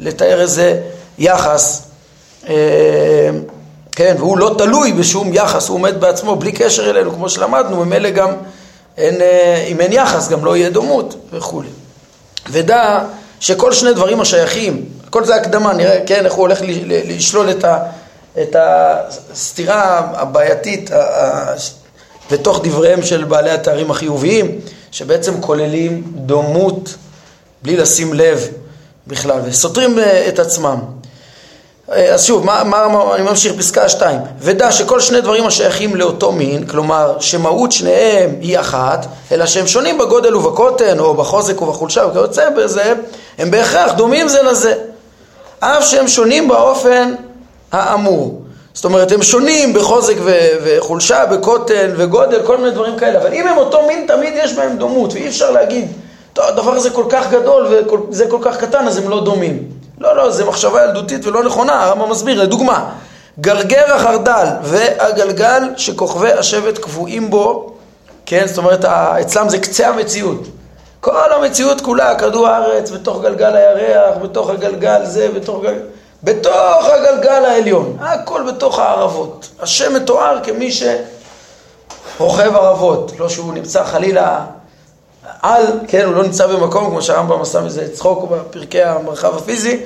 ולתאר 0.00 0.40
איזה 0.40 0.80
יחס. 1.18 1.82
כן, 3.92 4.14
והוא 4.18 4.38
לא 4.38 4.54
תלוי 4.58 4.92
בשום 4.92 5.30
יחס, 5.34 5.68
הוא 5.68 5.74
עומד 5.74 6.00
בעצמו 6.00 6.36
בלי 6.36 6.52
קשר 6.52 6.90
אלינו, 6.90 7.12
כמו 7.12 7.28
שלמדנו, 7.28 7.84
ממילא 7.84 8.10
גם 8.10 8.30
אין, 8.96 9.14
אם 9.68 9.80
אין 9.80 9.92
יחס 9.92 10.28
גם 10.28 10.44
לא 10.44 10.56
יהיה 10.56 10.70
דומות 10.70 11.16
וכולי. 11.32 11.68
ודע 12.50 13.04
שכל 13.40 13.72
שני 13.72 13.92
דברים 13.92 14.20
השייכים, 14.20 14.84
כל 15.10 15.24
זה 15.24 15.34
הקדמה, 15.34 15.72
נראה, 15.72 15.98
כן, 16.06 16.24
איך 16.24 16.32
הוא 16.32 16.40
הולך 16.40 16.58
לשלול 16.88 17.50
את, 17.50 17.64
ה, 17.64 17.78
את 18.42 18.56
הסתירה 18.58 20.10
הבעייתית 20.14 20.90
בתוך 22.30 22.60
דבריהם 22.64 23.02
של 23.02 23.24
בעלי 23.24 23.50
התארים 23.50 23.90
החיוביים, 23.90 24.60
שבעצם 24.90 25.40
כוללים 25.40 26.02
דומות 26.14 26.94
בלי 27.62 27.76
לשים 27.76 28.14
לב 28.14 28.48
בכלל, 29.06 29.40
וסותרים 29.44 29.98
את 30.28 30.38
עצמם. 30.38 30.78
אז 31.88 32.24
שוב, 32.24 32.46
מה, 32.46 32.64
מה, 32.64 33.14
אני 33.14 33.22
ממשיך 33.22 33.52
פסקה 33.58 33.88
2. 33.88 34.18
ודע 34.38 34.72
שכל 34.72 35.00
שני 35.00 35.20
דברים 35.20 35.46
השייכים 35.46 35.96
לאותו 35.96 36.32
מין, 36.32 36.66
כלומר 36.66 37.16
שמהות 37.20 37.72
שניהם 37.72 38.30
היא 38.40 38.60
אחת, 38.60 39.06
אלא 39.32 39.46
שהם 39.46 39.66
שונים 39.66 39.98
בגודל 39.98 40.36
ובקוטן, 40.36 40.98
או 40.98 41.14
בחוזק 41.14 41.62
ובחולשה 41.62 42.06
וכיוצא 42.06 42.50
בזה, 42.50 42.94
הם 43.38 43.50
בהכרח 43.50 43.92
דומים 43.92 44.28
זה 44.28 44.42
לזה. 44.42 44.74
אף 45.60 45.84
שהם 45.84 46.08
שונים 46.08 46.48
באופן 46.48 47.14
האמור. 47.72 48.42
זאת 48.74 48.84
אומרת, 48.84 49.12
הם 49.12 49.22
שונים 49.22 49.74
בחוזק 49.74 50.16
ו- 50.18 50.48
וחולשה, 50.64 51.26
בקוטן 51.26 51.90
וגודל, 51.96 52.42
כל 52.46 52.56
מיני 52.56 52.70
דברים 52.70 52.98
כאלה. 52.98 53.18
אבל 53.18 53.32
אם 53.32 53.48
הם 53.48 53.58
אותו 53.58 53.86
מין, 53.86 54.04
תמיד 54.06 54.32
יש 54.36 54.52
בהם 54.52 54.76
דומות, 54.76 55.12
ואי 55.12 55.28
אפשר 55.28 55.50
להגיד, 55.50 55.88
הדבר 56.38 56.72
הזה 56.72 56.90
כל 56.90 57.04
כך 57.08 57.30
גדול 57.30 57.66
וזה 58.10 58.26
כל 58.28 58.38
כך 58.42 58.56
קטן, 58.56 58.86
אז 58.88 58.98
הם 58.98 59.10
לא 59.10 59.24
דומים. 59.24 59.81
לא, 60.02 60.16
לא, 60.16 60.30
זו 60.30 60.46
מחשבה 60.46 60.84
ילדותית 60.84 61.26
ולא 61.26 61.44
נכונה, 61.44 61.84
הרמב"ם 61.84 62.10
מסביר, 62.10 62.42
לדוגמה, 62.42 62.90
גרגר 63.40 63.94
החרדל 63.94 64.46
והגלגל 64.62 65.62
שכוכבי 65.76 66.32
השבט 66.32 66.78
קבועים 66.78 67.30
בו, 67.30 67.72
כן, 68.26 68.46
זאת 68.46 68.58
אומרת, 68.58 68.84
אצלם 68.84 69.48
זה 69.48 69.58
קצה 69.58 69.88
המציאות. 69.88 70.40
כל 71.00 71.32
המציאות 71.32 71.80
כולה, 71.80 72.14
כדור 72.14 72.48
הארץ, 72.48 72.90
בתוך 72.90 73.22
גלגל 73.22 73.56
הירח, 73.56 74.14
בתוך 74.22 74.50
הגלגל 74.50 75.04
זה, 75.04 75.28
בתוך 75.34 75.62
גלגל... 75.62 75.80
בתוך 76.22 76.86
הגלגל 76.86 77.44
העליון, 77.44 77.96
הכל 78.00 78.42
בתוך 78.52 78.78
הערבות. 78.78 79.48
השם 79.60 79.94
מתואר 79.94 80.38
כמי 80.42 80.70
שרוכב 80.72 82.56
ערבות, 82.56 83.12
לא 83.18 83.28
שהוא 83.28 83.54
נמצא 83.54 83.84
חלילה 83.84 84.40
על, 85.42 85.66
כן, 85.88 86.04
הוא 86.04 86.14
לא 86.14 86.22
נמצא 86.22 86.46
במקום, 86.46 86.86
כמו 86.86 87.02
שהרמב"ם 87.02 87.42
עשה 87.42 87.60
מזה 87.60 87.94
צחוק 87.94 88.30
בפרקי 88.30 88.82
המרחב 88.82 89.36
הפיזי, 89.36 89.80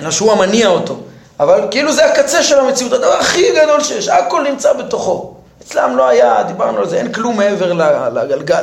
אלא 0.00 0.10
שהוא 0.10 0.32
המניע 0.32 0.68
אותו. 0.68 0.96
אבל 1.40 1.68
כאילו 1.70 1.92
זה 1.92 2.06
הקצה 2.06 2.42
של 2.42 2.58
המציאות, 2.58 2.92
הדבר 2.92 3.12
הכי 3.12 3.52
גדול 3.52 3.80
שיש, 3.80 4.08
הכל 4.08 4.42
נמצא 4.50 4.72
בתוכו. 4.72 5.34
אצלם 5.62 5.96
לא 5.96 6.08
היה, 6.08 6.42
דיברנו 6.42 6.78
על 6.78 6.88
זה, 6.88 6.96
אין 6.96 7.12
כלום 7.12 7.36
מעבר 7.36 7.72
לגלגל. 8.12 8.62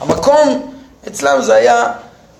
המקום 0.00 0.72
אצלם 1.08 1.42
זה 1.42 1.54
היה 1.54 1.86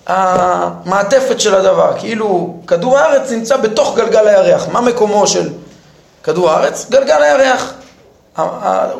המעטפת 0.06 1.40
של 1.40 1.54
הדבר, 1.54 1.92
כאילו 1.98 2.54
כדור 2.66 2.98
הארץ 2.98 3.30
נמצא 3.30 3.56
בתוך 3.56 3.96
גלגל 3.96 4.28
הירח. 4.28 4.68
מה 4.68 4.80
מקומו 4.80 5.26
של 5.26 5.48
כדור 6.24 6.50
הארץ? 6.50 6.87
גלגל 6.90 7.22
הירח. 7.22 7.72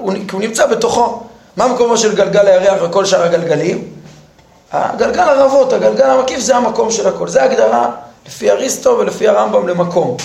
הוא 0.01 0.41
נמצא 0.41 0.67
בתוכו. 0.67 1.23
מה 1.57 1.69
מקומו 1.69 1.97
של 1.97 2.15
גלגל 2.15 2.47
הירח 2.47 2.83
וכל 2.83 3.05
שאר 3.05 3.23
הגלגלים? 3.23 4.02
הגלגל 4.73 5.23
הרבות, 5.23 5.73
הגלגל 5.73 6.11
המקיף 6.11 6.41
זה 6.41 6.57
המקום 6.57 6.91
של 6.91 7.09
הכל. 7.09 7.29
זה 7.29 7.43
הגדרה 7.43 7.91
לפי 8.27 8.51
אריסטו 8.51 8.97
ולפי 8.99 9.29
הרמב"ם 9.29 9.69
למקום. 9.69 10.17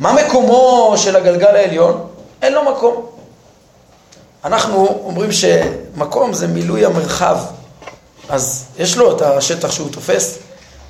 מה 0.00 0.12
מקומו 0.12 0.94
של 0.96 1.16
הגלגל 1.16 1.56
העליון? 1.56 2.06
אין 2.42 2.52
לו 2.52 2.64
מקום. 2.64 3.06
אנחנו 4.44 5.00
אומרים 5.04 5.30
שמקום 5.32 6.32
זה 6.32 6.46
מילוי 6.46 6.84
המרחב. 6.84 7.38
אז 8.28 8.64
יש 8.78 8.96
לו 8.96 9.16
את 9.16 9.22
השטח 9.22 9.70
שהוא 9.70 9.88
תופס, 9.92 10.38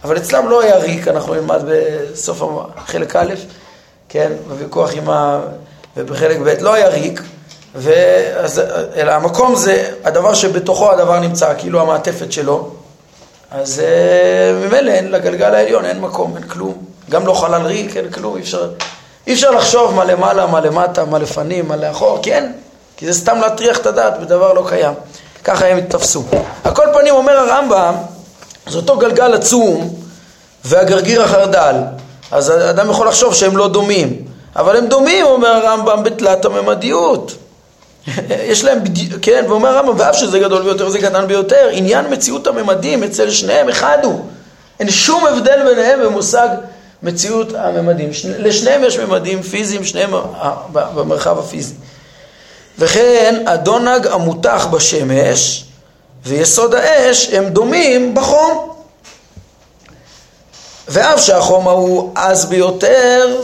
אבל 0.05 0.17
אצלם 0.17 0.49
לא 0.49 0.63
היה 0.63 0.77
ריק, 0.77 1.09
אנחנו 1.09 1.35
נלמד 1.35 1.63
בסוף 1.67 2.43
חלק 2.87 3.17
א', 3.17 3.35
כן, 4.09 4.33
בוויכוח 4.49 4.91
עם 4.95 5.11
ה... 5.11 5.41
ובחלק 5.97 6.39
ב' 6.39 6.49
לא 6.61 6.75
היה 6.75 6.89
ריק, 6.89 7.23
ואז, 7.75 8.63
אלא 8.97 9.13
המקום 9.13 9.55
זה 9.57 9.91
הדבר 10.05 10.35
שבתוכו 10.35 10.93
הדבר 10.93 11.21
נמצא, 11.21 11.55
כאילו 11.59 11.81
המעטפת 11.81 12.33
שלו, 12.33 12.71
אז 13.51 13.81
אה, 13.81 14.53
ממילא 14.53 14.91
אין 14.91 15.11
לגלגל 15.11 15.55
העליון, 15.55 15.85
אין 15.85 16.01
מקום, 16.01 16.37
אין 16.37 16.49
כלום, 16.49 16.75
גם 17.11 17.27
לא 17.27 17.35
חלל 17.35 17.63
ריק, 17.63 17.97
אין 17.97 18.11
כלום, 18.11 18.37
אי 18.37 18.41
אפשר, 18.41 18.71
אי 19.27 19.33
אפשר 19.33 19.51
לחשוב 19.51 19.95
מה 19.95 20.05
למעלה, 20.05 20.47
מה 20.47 20.61
למטה, 20.61 21.05
מה 21.05 21.19
לפנים, 21.19 21.69
מה 21.69 21.77
לאחור, 21.77 22.19
כי 22.23 22.35
אין, 22.35 22.53
כי 22.97 23.07
זה 23.07 23.21
סתם 23.21 23.39
להטריח 23.41 23.79
את 23.79 23.87
הדעת 23.87 24.21
בדבר 24.21 24.53
לא 24.53 24.65
קיים. 24.69 24.95
ככה 25.45 25.67
הם 25.67 25.79
התפסו. 25.79 26.25
על 26.65 26.75
כל 26.75 26.87
פנים 26.95 27.15
אומר 27.15 27.33
הרמב"ם, 27.33 27.95
זה 28.67 28.77
אותו 28.77 28.99
גלגל 28.99 29.35
עצום 29.35 29.95
והגרגיר 30.65 31.23
החרדל. 31.23 31.75
אז 32.31 32.49
האדם 32.51 32.91
יכול 32.91 33.09
לחשוב 33.09 33.35
שהם 33.35 33.57
לא 33.57 33.69
דומים. 33.69 34.25
אבל 34.57 34.77
הם 34.77 34.87
דומים, 34.87 35.27
אומר 35.27 35.49
הרמב"ם, 35.49 36.05
בתלת 36.05 36.45
הממדיות. 36.45 37.33
יש 38.31 38.65
להם, 38.65 38.85
בדיוק, 38.85 39.13
כן, 39.23 39.45
ואומר 39.49 39.69
הרמב"ם, 39.69 39.95
ואף 39.99 40.17
שזה 40.17 40.39
גדול 40.39 40.63
ביותר 40.63 40.89
זה 40.89 40.99
קטן 40.99 41.27
ביותר, 41.27 41.69
עניין 41.73 42.13
מציאות 42.13 42.47
הממדים 42.47 43.05
אצל 43.05 43.31
שניהם 43.31 43.69
אחד 43.69 43.99
הוא. 44.03 44.25
אין 44.81 44.91
שום 44.91 45.27
הבדל 45.27 45.65
ביניהם 45.69 46.01
במושג 46.01 46.49
מציאות 47.03 47.55
הממדים. 47.55 48.11
לשניהם 48.39 48.85
יש 48.85 48.99
ממדים 48.99 49.43
פיזיים, 49.43 49.85
שניהם 49.85 50.11
במרחב 50.73 51.39
הפיזי. 51.39 51.75
וכן 52.79 53.43
הדונג 53.47 54.07
המותח 54.07 54.67
בשמש 54.71 55.65
ויסוד 56.25 56.75
האש 56.75 57.29
הם 57.33 57.45
דומים 57.45 58.15
בחום. 58.15 58.75
ואף 60.89 61.21
שהחום 61.21 61.69
ההוא 61.69 62.13
עז 62.15 62.45
ביותר 62.45 63.41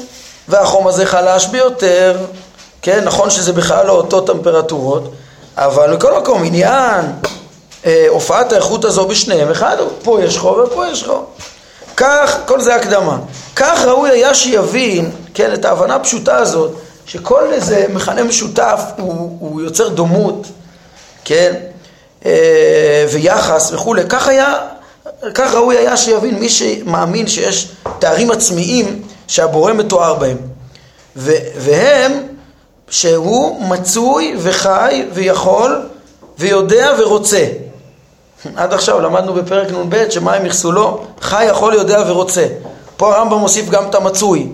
והחום 0.48 0.86
הזה 0.86 1.06
חלש 1.06 1.46
ביותר, 1.46 2.18
כן, 2.84 3.04
נכון 3.04 3.30
שזה 3.30 3.52
בכלל 3.52 3.86
לא 3.86 3.92
אותו 3.92 4.20
טמפרטורות, 4.20 5.12
אבל 5.56 5.94
מכל 5.94 6.18
מקום 6.20 6.44
עניין 6.44 7.04
אה, 7.86 8.06
הופעת 8.08 8.52
האיכות 8.52 8.84
הזו 8.84 9.06
בשניהם 9.06 9.50
אחד 9.50 9.76
פה 10.02 10.22
יש 10.22 10.38
חום 10.38 10.60
ופה 10.60 10.86
יש 10.86 11.04
חום. 11.04 11.24
כך, 11.96 12.38
כל 12.46 12.60
זה 12.60 12.74
הקדמה. 12.74 13.18
כך 13.56 13.84
ראוי 13.84 14.10
היה 14.10 14.34
שיבין, 14.34 15.10
כן, 15.34 15.54
את 15.54 15.64
ההבנה 15.64 15.94
הפשוטה 15.94 16.36
הזאת, 16.36 16.72
שכל 17.06 17.52
איזה 17.52 17.86
מכנה 17.88 18.22
משותף 18.24 18.80
הוא, 18.96 19.36
הוא 19.40 19.60
יוצר 19.60 19.88
דומות, 19.88 20.46
כן, 21.24 21.54
אה, 22.26 23.06
ויחס 23.12 23.72
וכולי. 23.72 24.02
כך 24.08 24.28
היה, 24.28 24.56
כך 25.34 25.54
ראוי 25.54 25.76
היה 25.76 25.96
שיבין 25.96 26.38
מי 26.38 26.48
שמאמין 26.48 27.26
שיש 27.26 27.68
תארים 27.98 28.30
עצמיים 28.30 29.02
שהבורא 29.28 29.72
מתואר 29.72 30.14
בהם. 30.14 30.36
והם 31.16 32.33
שהוא 32.94 33.60
מצוי 33.60 34.34
וחי 34.38 35.04
ויכול 35.12 35.82
ויודע 36.38 36.92
ורוצה. 36.98 37.46
עד 38.56 38.72
עכשיו 38.72 39.00
למדנו 39.00 39.32
בפרק 39.34 39.70
נ"ב 39.70 40.10
שמה 40.10 40.34
הם 40.34 40.46
יחסו 40.46 40.72
לו? 40.72 41.04
חי, 41.20 41.44
יכול, 41.44 41.74
יודע 41.74 42.02
ורוצה. 42.06 42.46
פה 42.96 43.16
הרמב"ם 43.16 43.38
מוסיף 43.38 43.70
גם 43.70 43.88
את 43.88 43.94
המצוי, 43.94 44.48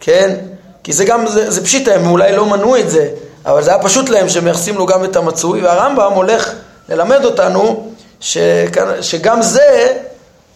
כן? 0.00 0.36
כי 0.84 0.92
זה 0.92 1.04
גם, 1.04 1.26
זה, 1.26 1.50
זה 1.50 1.64
פשיטה, 1.64 1.94
הם 1.94 2.10
אולי 2.10 2.36
לא 2.36 2.46
מנעו 2.46 2.76
את 2.76 2.90
זה, 2.90 3.08
אבל 3.46 3.62
זה 3.62 3.70
היה 3.70 3.82
פשוט 3.82 4.08
להם 4.08 4.28
שמייחסים 4.28 4.74
לו 4.74 4.86
גם 4.86 5.04
את 5.04 5.16
המצוי, 5.16 5.62
והרמב"ם 5.62 6.12
הולך 6.12 6.52
ללמד 6.88 7.24
אותנו 7.24 7.90
שכאן, 8.20 9.02
שגם 9.02 9.42
זה, 9.42 9.98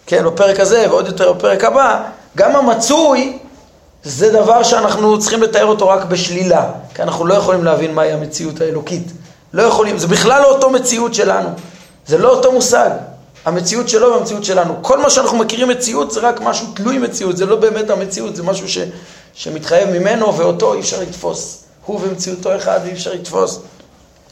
כן, 0.06 0.24
בפרק 0.24 0.60
הזה 0.60 0.86
ועוד 0.88 1.06
יותר 1.06 1.32
בפרק 1.32 1.64
הבא, 1.64 2.02
גם 2.36 2.56
המצוי 2.56 3.38
זה 4.08 4.30
דבר 4.30 4.62
שאנחנו 4.62 5.18
צריכים 5.18 5.42
לתאר 5.42 5.64
אותו 5.64 5.88
רק 5.88 6.04
בשלילה, 6.04 6.70
כי 6.94 7.02
אנחנו 7.02 7.26
לא 7.26 7.34
יכולים 7.34 7.64
להבין 7.64 7.94
מהי 7.94 8.12
המציאות 8.12 8.60
האלוקית. 8.60 9.12
לא 9.52 9.62
יכולים, 9.62 9.98
זה 9.98 10.06
בכלל 10.06 10.42
לא 10.42 10.50
אותו 10.50 10.70
מציאות 10.70 11.14
שלנו, 11.14 11.48
זה 12.06 12.18
לא 12.18 12.28
אותו 12.28 12.52
מושג. 12.52 12.90
המציאות 13.44 13.88
שלו 13.88 14.12
והמציאות 14.12 14.44
שלנו. 14.44 14.74
כל 14.82 14.98
מה 14.98 15.10
שאנחנו 15.10 15.38
מכירים 15.38 15.68
מציאות 15.68 16.10
זה 16.10 16.20
רק 16.20 16.40
משהו 16.40 16.66
תלוי 16.74 16.98
מציאות, 16.98 17.36
זה 17.36 17.46
לא 17.46 17.56
באמת 17.56 17.90
המציאות, 17.90 18.36
זה 18.36 18.42
משהו 18.42 18.68
ש, 18.68 18.78
שמתחייב 19.34 19.90
ממנו 19.90 20.38
ואותו 20.38 20.74
אי 20.74 20.80
אפשר 20.80 21.00
לתפוס. 21.00 21.64
הוא 21.86 22.00
ומציאותו 22.02 22.56
אחד 22.56 22.80
ואי 22.84 22.92
אפשר 22.92 23.12
לתפוס. 23.12 23.60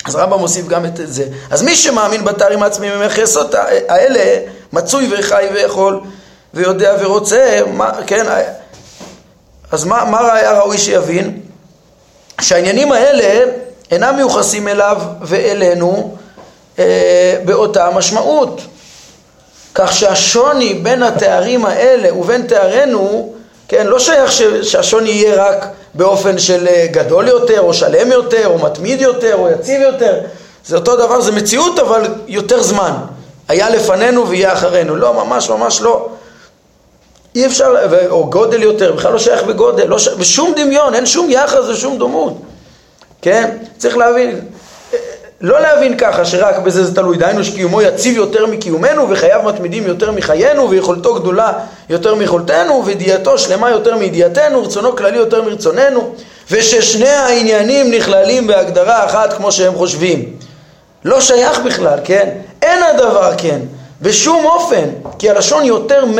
אז 0.05 0.17
רמב"ם 0.17 0.39
מוסיף 0.39 0.67
גם 0.67 0.85
את 0.85 1.01
זה. 1.05 1.29
אז 1.51 1.63
מי 1.63 1.77
שמאמין 1.77 2.25
בתארים 2.25 2.63
העצמיים 2.63 2.93
עם 2.93 3.01
היסוד 3.17 3.55
האלה, 3.89 4.41
מצוי 4.73 5.11
וחי 5.13 5.45
ויכול 5.55 6.01
ויודע 6.55 6.97
ורוצה, 7.01 7.61
מה, 7.73 7.91
כן, 8.07 8.27
אז 9.75 9.85
מה, 9.85 10.05
מה 10.05 10.35
היה 10.35 10.59
ראוי 10.61 10.79
שיבין? 10.79 11.41
שהעניינים 12.41 12.93
האלה 12.93 13.51
אינם 13.91 14.17
מיוחסים 14.17 14.69
אליו 14.69 15.03
ואלינו 15.23 16.17
אה, 16.79 17.37
באותה 17.45 17.91
משמעות. 17.91 18.61
כך 19.75 19.93
שהשוני 19.93 20.75
בין 20.75 21.03
התארים 21.03 21.65
האלה 21.65 22.15
ובין 22.15 22.47
תארינו, 22.47 23.33
כן, 23.69 23.87
לא 23.87 23.99
שייך 23.99 24.33
ש, 24.33 24.43
שהשוני 24.43 25.11
יהיה 25.11 25.45
רק 25.45 25.67
באופן 25.95 26.39
של 26.39 26.69
אה, 26.69 26.87
גדול 26.91 27.29
יותר, 27.29 27.61
או 27.61 27.75
שלם 27.75 28.13
יותר, 28.13 28.47
או 28.47 28.59
מתמיד 28.59 29.01
יותר, 29.01 29.35
או 29.35 29.51
יציב 29.51 29.81
יותר. 29.81 30.21
זה 30.67 30.77
אותו 30.77 30.97
דבר, 30.97 31.21
זה 31.21 31.33
מציאות, 31.33 31.79
אבל 31.79 32.15
יותר 32.27 32.63
זמן. 32.63 32.93
היה 33.49 33.71
לפנינו 33.71 34.29
ויהיה 34.29 34.53
אחרינו. 34.53 34.97
לא, 34.97 35.15
ממש 35.15 35.51
ממש 35.51 35.81
לא. 35.81 36.09
אי 37.35 37.47
אפשר, 37.47 37.75
או 38.11 38.31
גודל 38.31 38.63
יותר, 38.63 38.93
בכלל 38.93 39.13
לא 39.13 39.19
שייך 39.19 39.43
בגודל, 39.43 39.87
לא 39.87 39.99
ש... 39.99 40.09
ושום 40.19 40.53
דמיון, 40.57 40.95
אין 40.95 41.07
שום 41.07 41.31
יחס 41.31 41.65
ושום 41.69 41.99
דומות. 41.99 42.43
כן? 43.23 43.51
צריך 43.79 43.97
להבין, 43.97 44.41
לא 45.41 45.61
להבין 45.61 45.97
ככה 45.99 46.25
שרק 46.25 46.59
בזה 46.59 46.85
זה 46.85 46.95
תלוי, 46.95 47.17
דהיינו 47.17 47.45
שקיומו 47.45 47.83
יציב 47.83 48.17
יותר 48.17 48.47
מקיומנו 48.47 49.11
וחייו 49.11 49.41
מתמידים 49.47 49.87
יותר 49.87 50.13
מחיינו 50.13 50.71
ויכולתו 50.71 51.15
גדולה 51.15 51.53
יותר 51.89 52.15
מיכולתנו 52.15 52.83
וידיעתו 52.85 53.39
שלמה 53.39 53.71
יותר 53.71 53.97
מידיעתנו 53.97 54.59
ורצונו 54.59 54.97
כללי 54.97 55.17
יותר 55.17 55.43
מרצוננו 55.43 56.15
וששני 56.51 57.09
העניינים 57.09 57.91
נכללים 57.91 58.47
בהגדרה 58.47 59.05
אחת 59.05 59.33
כמו 59.33 59.53
שהם 59.53 59.75
חושבים. 59.75 60.33
לא 61.05 61.21
שייך 61.21 61.59
בכלל, 61.59 61.99
כן? 62.05 62.29
אין 62.63 62.83
הדבר 62.83 63.33
כן, 63.39 63.61
בשום 64.03 64.45
אופן, 64.45 64.85
כי 65.19 65.31
הלשון 65.31 65.65
יותר 65.65 66.05
מ... 66.05 66.19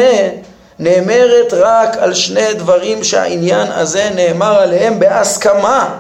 נאמרת 0.79 1.53
רק 1.53 1.97
על 1.97 2.15
שני 2.15 2.55
דברים 2.55 3.05
שהעניין 3.05 3.73
הזה 3.73 4.11
נאמר 4.15 4.61
עליהם 4.61 4.99
בהסכמה. 4.99 5.99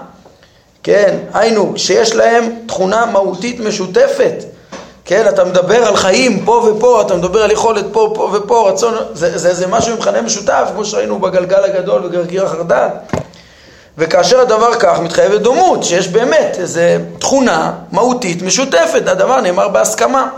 כן, 0.82 1.16
היינו, 1.34 1.72
שיש 1.76 2.14
להם 2.14 2.52
תכונה 2.66 3.06
מהותית 3.06 3.60
משותפת. 3.60 4.44
כן, 5.04 5.28
אתה 5.28 5.44
מדבר 5.44 5.84
על 5.84 5.96
חיים 5.96 6.44
פה 6.44 6.70
ופה, 6.70 7.02
אתה 7.02 7.16
מדבר 7.16 7.42
על 7.42 7.50
יכולת 7.50 7.84
פה, 7.92 8.12
פה 8.14 8.30
ופה, 8.32 8.70
רצון, 8.70 8.94
זה, 9.12 9.38
זה, 9.38 9.54
זה 9.54 9.66
משהו 9.66 9.92
עם 9.92 9.98
מכנה 9.98 10.22
משותף, 10.22 10.68
כמו 10.72 10.84
שראינו 10.84 11.18
בגלגל 11.18 11.64
הגדול 11.64 12.02
בגרגיר 12.02 12.44
החרדל. 12.44 12.88
וכאשר 13.98 14.40
הדבר 14.40 14.74
כך 14.78 15.00
מתחייבת 15.00 15.40
דומות, 15.40 15.84
שיש 15.84 16.08
באמת 16.08 16.56
איזו 16.58 16.80
תכונה 17.18 17.72
מהותית 17.92 18.42
משותפת, 18.42 19.02
הדבר 19.06 19.40
נאמר 19.40 19.68
בהסכמה 19.68 20.28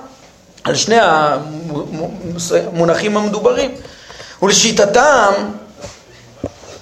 על 0.65 0.75
שני 0.75 0.99
המונחים 1.01 3.17
המדוברים. 3.17 3.71
ולשיטתם, 4.43 5.33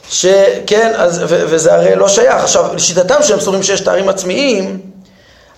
שכן, 0.09 0.93
אז, 0.97 1.19
ו, 1.19 1.45
וזה 1.49 1.75
הרי 1.75 1.97
לא 1.97 2.09
שייך. 2.09 2.43
עכשיו, 2.43 2.75
לשיטתם 2.75 3.23
שהם 3.23 3.41
סורים 3.41 3.63
שיש 3.63 3.81
תארים 3.81 4.09
עצמיים, 4.09 4.81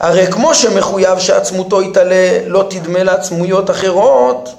הרי 0.00 0.26
כמו 0.26 0.54
שמחויב 0.54 1.18
שעצמותו 1.18 1.82
יתעלה 1.82 2.38
לא 2.46 2.66
תדמה 2.70 3.02
לעצמויות 3.02 3.70
אחרות, 3.70 4.54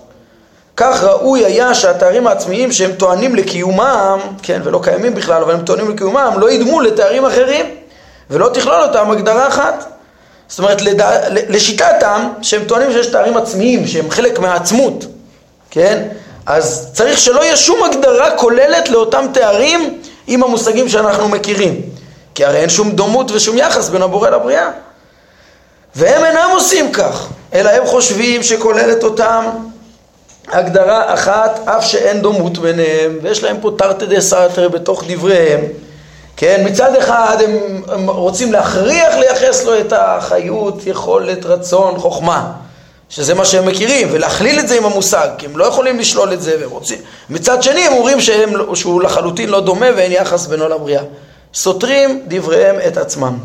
כך 0.78 1.04
ראוי 1.04 1.46
היה 1.46 1.74
שהתארים 1.74 2.28
העצמיים 2.28 2.72
שהם 2.72 2.92
טוענים 2.92 3.36
לקיומם, 3.36 4.20
כן, 4.44 4.62
ולא 4.64 4.80
קיימים 4.84 5.16
בכלל, 5.16 5.42
אבל 5.42 5.54
הם 5.54 5.62
טוענים 5.62 5.90
לקיומם, 5.90 6.34
לא 6.38 6.52
ידמו 6.52 6.82
לתארים 6.82 7.26
אחרים, 7.26 7.66
ולא 8.30 8.50
תכלול 8.54 8.82
אותם 8.84 9.12
הגדרה 9.12 9.48
אחת. 9.48 9.86
זאת 10.48 10.60
אומרת, 10.60 10.82
לדע... 10.82 11.30
לשיטתם, 11.30 12.30
שהם 12.42 12.64
טוענים 12.68 12.92
שיש 12.92 13.08
תארים 13.08 13.38
עצמיים, 13.38 13.88
שהם 13.88 14.10
חלק 14.10 14.40
מהעצמות, 14.40 15.06
כן? 15.72 16.08
אז 16.48 16.90
צריך 16.94 17.20
שלא 17.20 17.44
יהיה 17.44 17.58
שום 17.58 17.84
הגדרה 17.84 18.32
כוללת 18.32 18.90
לאותם 18.90 19.26
תארים 19.34 20.02
עם 20.28 20.44
המושגים 20.44 20.90
שאנחנו 20.90 21.30
מכירים. 21.30 21.82
כי 22.36 22.46
הרי 22.46 22.58
אין 22.58 22.70
שום 22.70 22.92
דומות 22.92 23.32
ושום 23.32 23.58
יחס 23.58 23.90
בין 23.90 24.02
הבורא 24.02 24.30
לבריאה. 24.30 24.70
והם 25.96 26.26
אינם 26.26 26.50
עושים 26.54 26.92
כך, 26.92 27.28
אלא 27.54 27.70
הם 27.70 27.86
חושבים 27.86 28.44
שכוללת 28.44 29.04
אותם 29.04 29.46
הגדרה 30.48 31.14
אחת, 31.14 31.60
אף 31.66 31.86
שאין 31.86 32.22
דומות 32.22 32.58
ביניהם, 32.58 33.20
ויש 33.22 33.44
להם 33.44 33.58
פה 33.62 33.72
תרתי 33.78 34.06
דה 34.06 34.22
סרטר 34.22 34.70
בתוך 34.70 35.04
דבריהם. 35.08 35.62
כן, 36.38 36.64
מצד 36.66 36.96
אחד 36.96 37.38
הם, 37.44 37.82
הם 37.88 38.10
רוצים 38.10 38.52
להכריח 38.52 39.16
לייחס 39.16 39.64
לו 39.64 39.80
את 39.80 39.94
החיות, 39.96 40.88
יכולת, 40.88 41.46
רצון, 41.46 42.00
חוכמה, 42.00 42.52
שזה 43.10 43.34
מה 43.34 43.46
שהם 43.46 43.66
מכירים, 43.66 44.08
ולהכליל 44.12 44.60
את 44.60 44.68
זה 44.68 44.78
עם 44.78 44.86
המושג, 44.86 45.28
כי 45.38 45.46
הם 45.46 45.58
לא 45.58 45.66
יכולים 45.66 46.00
לשלול 46.00 46.34
את 46.34 46.42
זה, 46.42 46.56
והם 46.60 46.70
רוצים. 46.70 46.98
מצד 47.30 47.64
שני 47.64 47.82
הם 47.82 47.94
אומרים 47.94 48.22
שהם, 48.22 48.76
שהוא 48.76 49.02
לחלוטין 49.02 49.50
לא 49.50 49.62
דומה 49.62 49.86
ואין 49.96 50.12
יחס 50.12 50.46
בינו 50.46 50.70
לבריאה. 50.70 51.04
סותרים 51.54 52.22
דבריהם 52.28 52.76
את 52.88 52.98
עצמם. 52.98 53.38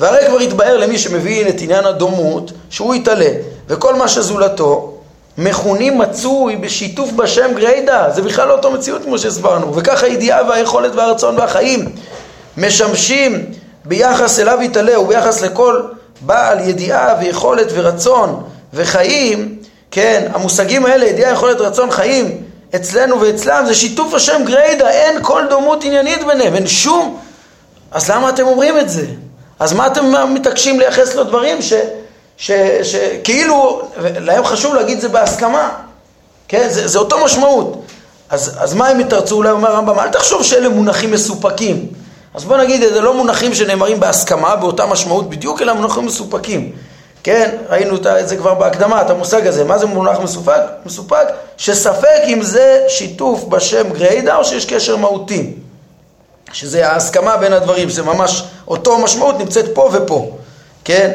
והרי 0.00 0.26
כבר 0.26 0.38
התבהר 0.38 0.76
למי 0.76 0.98
שמבין 0.98 1.48
את 1.48 1.60
עניין 1.60 1.84
הדומות, 1.84 2.52
שהוא 2.70 2.94
יתעלה, 2.94 3.30
וכל 3.68 3.94
מה 3.94 4.08
שזולתו, 4.08 4.94
מכונים 5.38 5.98
מצוי 5.98 6.56
בשיתוף 6.56 7.10
בשם 7.12 7.54
גריידא, 7.54 8.10
זה 8.10 8.22
בכלל 8.22 8.48
לא 8.48 8.52
אותו 8.52 8.70
מציאות 8.70 9.04
כמו 9.04 9.18
שהסברנו, 9.18 9.74
וכך 9.74 10.02
הידיעה 10.02 10.48
והיכולת 10.48 10.94
והרצון 10.94 11.38
והחיים 11.38 11.92
משמשים 12.56 13.46
ביחס 13.84 14.38
אליו 14.38 14.58
יתעלה 14.62 15.00
וביחס 15.00 15.42
לכל 15.42 15.82
בעל 16.20 16.68
ידיעה 16.68 17.14
ויכולת 17.20 17.66
ורצון 17.74 18.42
וחיים, 18.74 19.58
כן, 19.90 20.28
המושגים 20.34 20.86
האלה, 20.86 21.06
ידיעה, 21.06 21.32
יכולת, 21.32 21.60
רצון, 21.60 21.90
חיים, 21.90 22.42
אצלנו 22.76 23.20
ואצלם, 23.20 23.64
זה 23.66 23.74
שיתוף 23.74 24.14
השם 24.14 24.42
גריידא, 24.46 24.88
אין 24.88 25.22
כל 25.22 25.42
דומות 25.50 25.84
עניינית 25.84 26.24
ביניהם, 26.26 26.54
אין 26.54 26.66
שום... 26.66 27.20
אז 27.90 28.10
למה 28.10 28.28
אתם 28.28 28.46
אומרים 28.46 28.78
את 28.78 28.88
זה? 28.88 29.06
אז 29.60 29.72
מה 29.72 29.86
אתם 29.86 30.34
מתעקשים 30.34 30.80
לייחס 30.80 31.14
לו 31.14 31.24
דברים 31.24 31.62
ש... 31.62 31.72
שכאילו, 32.82 33.82
להם 34.02 34.44
חשוב 34.44 34.74
להגיד 34.74 35.00
זה 35.00 35.08
בהסכמה, 35.08 35.70
כן? 36.48 36.68
זה, 36.70 36.88
זה 36.88 36.98
אותו 36.98 37.24
משמעות. 37.24 37.82
אז, 38.30 38.56
אז 38.58 38.74
מה 38.74 38.88
הם 38.88 39.00
יתרצו? 39.00 39.36
אולי 39.36 39.50
אומר 39.50 39.70
הרמב"ם, 39.70 39.98
אל 39.98 40.08
תחשוב 40.08 40.42
שאלה 40.42 40.68
מונחים 40.68 41.10
מסופקים. 41.10 41.86
אז 42.34 42.44
בוא 42.44 42.56
נגיד, 42.56 42.80
זה 42.80 43.00
לא 43.00 43.14
מונחים 43.14 43.54
שנאמרים 43.54 44.00
בהסכמה, 44.00 44.56
באותה 44.56 44.86
משמעות 44.86 45.30
בדיוק, 45.30 45.62
אלא 45.62 45.72
מונחים 45.72 46.06
מסופקים. 46.06 46.72
כן, 47.22 47.56
ראינו 47.68 47.96
את 47.96 48.28
זה 48.28 48.36
כבר 48.36 48.54
בהקדמה, 48.54 49.02
את 49.02 49.10
המושג 49.10 49.46
הזה. 49.46 49.64
מה 49.64 49.78
זה 49.78 49.86
מונח 49.86 50.18
מסופק? 50.20 50.60
מסופק 50.86 51.26
שספק 51.56 52.20
אם 52.26 52.42
זה 52.42 52.84
שיתוף 52.88 53.44
בשם 53.44 53.92
גריידא 53.92 54.36
או 54.36 54.44
שיש 54.44 54.66
קשר 54.66 54.96
מהותי. 54.96 55.54
שזה 56.52 56.88
ההסכמה 56.88 57.36
בין 57.36 57.52
הדברים, 57.52 57.88
זה 57.88 58.02
ממש 58.02 58.44
אותו 58.68 58.98
משמעות 58.98 59.38
נמצאת 59.38 59.64
פה 59.74 59.90
ופה, 59.92 60.36
כן? 60.84 61.12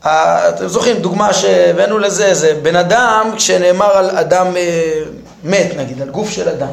אתם 0.00 0.68
זוכרים, 0.68 0.96
דוגמה 0.96 1.32
שהבאנו 1.32 1.98
לזה, 1.98 2.34
זה 2.34 2.54
בן 2.62 2.76
אדם, 2.76 3.30
כשנאמר 3.36 3.96
על 3.96 4.10
אדם 4.10 4.56
אה, 4.56 5.02
מת, 5.44 5.66
נגיד, 5.76 6.02
על 6.02 6.08
גוף 6.08 6.30
של 6.30 6.48
אדם. 6.48 6.72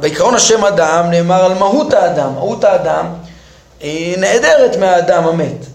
בעיקרון 0.00 0.34
השם 0.34 0.64
אדם 0.64 1.10
נאמר 1.10 1.44
על 1.44 1.54
מהות 1.54 1.94
האדם. 1.94 2.34
מהות 2.34 2.64
האדם 2.64 3.06
היא 3.80 4.18
נעדרת 4.18 4.76
מהאדם 4.76 5.26
המת. 5.26 5.66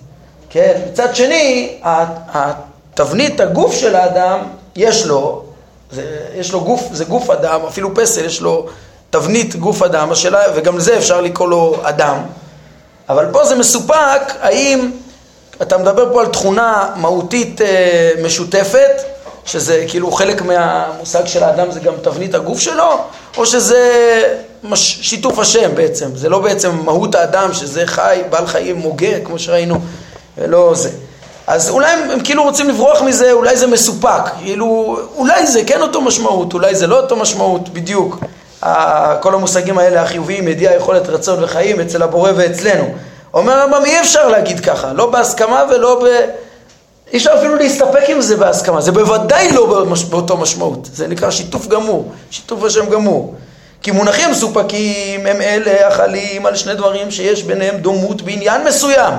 כן? 0.53 0.81
מצד 0.91 1.15
שני, 1.15 1.77
התבנית 1.83 3.39
הגוף 3.39 3.75
של 3.75 3.95
האדם, 3.95 4.39
יש 4.75 5.05
לו, 5.05 5.43
זה, 5.91 6.03
יש 6.35 6.51
לו 6.51 6.61
גוף, 6.61 6.83
זה 6.91 7.05
גוף 7.05 7.29
אדם, 7.29 7.59
אפילו 7.67 7.95
פסל, 7.95 8.25
יש 8.25 8.41
לו 8.41 8.67
תבנית 9.09 9.55
גוף 9.55 9.81
אדם, 9.81 10.11
השאלה, 10.11 10.39
וגם 10.55 10.77
לזה 10.77 10.97
אפשר 10.97 11.21
לקרוא 11.21 11.49
לו 11.49 11.75
אדם. 11.83 12.17
אבל 13.09 13.25
פה 13.31 13.45
זה 13.45 13.55
מסופק, 13.55 14.21
האם 14.41 14.91
אתה 15.61 15.77
מדבר 15.77 16.13
פה 16.13 16.21
על 16.21 16.27
תכונה 16.27 16.89
מהותית 16.95 17.61
אה, 17.61 18.11
משותפת, 18.23 19.01
שזה 19.45 19.85
כאילו 19.87 20.11
חלק 20.11 20.41
מהמושג 20.41 21.25
של 21.25 21.43
האדם 21.43 21.71
זה 21.71 21.79
גם 21.79 21.93
תבנית 22.01 22.35
הגוף 22.35 22.59
שלו, 22.59 22.97
או 23.37 23.45
שזה 23.45 23.81
מש, 24.63 24.99
שיתוף 25.01 25.39
השם 25.39 25.75
בעצם, 25.75 26.15
זה 26.15 26.29
לא 26.29 26.39
בעצם 26.39 26.71
מהות 26.85 27.15
האדם 27.15 27.53
שזה 27.53 27.87
חי, 27.87 28.21
בעל 28.29 28.47
חיים 28.47 28.75
מוגה, 28.75 29.19
כמו 29.25 29.39
שראינו, 29.39 29.75
ולא 30.37 30.71
זה. 30.75 30.89
אז 31.47 31.69
אולי 31.69 31.91
הם, 31.91 32.09
הם 32.11 32.19
כאילו 32.19 32.43
רוצים 32.43 32.69
לברוח 32.69 33.01
מזה, 33.01 33.31
אולי 33.31 33.57
זה 33.57 33.67
מסופק, 33.67 34.21
כאילו, 34.39 34.99
אולי 35.15 35.47
זה 35.47 35.61
כן 35.67 35.81
אותו 35.81 36.01
משמעות, 36.01 36.53
אולי 36.53 36.75
זה 36.75 36.87
לא 36.87 36.99
אותו 36.99 37.15
משמעות, 37.15 37.69
בדיוק. 37.69 38.19
כל 39.19 39.33
המושגים 39.33 39.77
האלה 39.77 40.01
החיוביים, 40.01 40.47
ידיעה, 40.47 40.75
יכולת, 40.75 41.09
רצון 41.09 41.43
וחיים 41.43 41.79
אצל 41.79 42.03
הבורא 42.03 42.31
ואצלנו. 42.35 42.85
אומר 43.33 43.53
הרמב"ם, 43.53 43.85
אי 43.85 43.99
אפשר 43.99 44.27
להגיד 44.27 44.59
ככה, 44.59 44.93
לא 44.93 45.09
בהסכמה 45.11 45.63
ולא 45.69 46.03
ב... 46.03 46.07
אי 47.13 47.17
אפשר 47.17 47.31
אפילו 47.37 47.55
להסתפק 47.55 48.03
עם 48.07 48.21
זה 48.21 48.37
בהסכמה, 48.37 48.81
זה 48.81 48.91
בוודאי 48.91 49.51
לא 49.51 49.85
באותו 50.09 50.37
משמעות, 50.37 50.89
זה 50.93 51.07
נקרא 51.07 51.31
שיתוף 51.31 51.67
גמור, 51.67 52.11
שיתוף 52.31 52.63
השם 52.63 52.89
גמור. 52.89 53.35
כי 53.81 53.91
מונחים 53.91 54.31
מסופקים 54.31 55.25
הם 55.25 55.41
אלה 55.41 55.87
החלים 55.87 56.45
על 56.45 56.55
שני 56.55 56.75
דברים 56.75 57.11
שיש 57.11 57.43
ביניהם 57.43 57.77
דומות 57.77 58.21
בעניין 58.21 58.63
מסוים. 58.63 59.13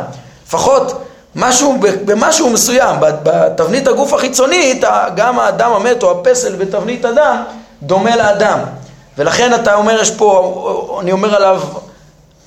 לפחות 0.47 1.03
משהו, 1.35 1.77
במשהו 2.05 2.51
מסוים, 2.51 2.97
בתבנית 3.01 3.89
הגוף 3.89 4.13
החיצונית, 4.13 4.85
גם 5.17 5.39
האדם 5.39 5.73
המת 5.73 6.03
או 6.03 6.11
הפסל 6.11 6.57
בתבנית 6.57 7.05
אדם 7.05 7.43
דומה 7.83 8.17
לאדם. 8.17 8.59
ולכן 9.19 9.55
אתה 9.55 9.75
אומר, 9.75 10.01
יש 10.01 10.11
פה, 10.11 10.99
אני 11.01 11.13
אומר 11.13 11.35
עליו, 11.35 11.61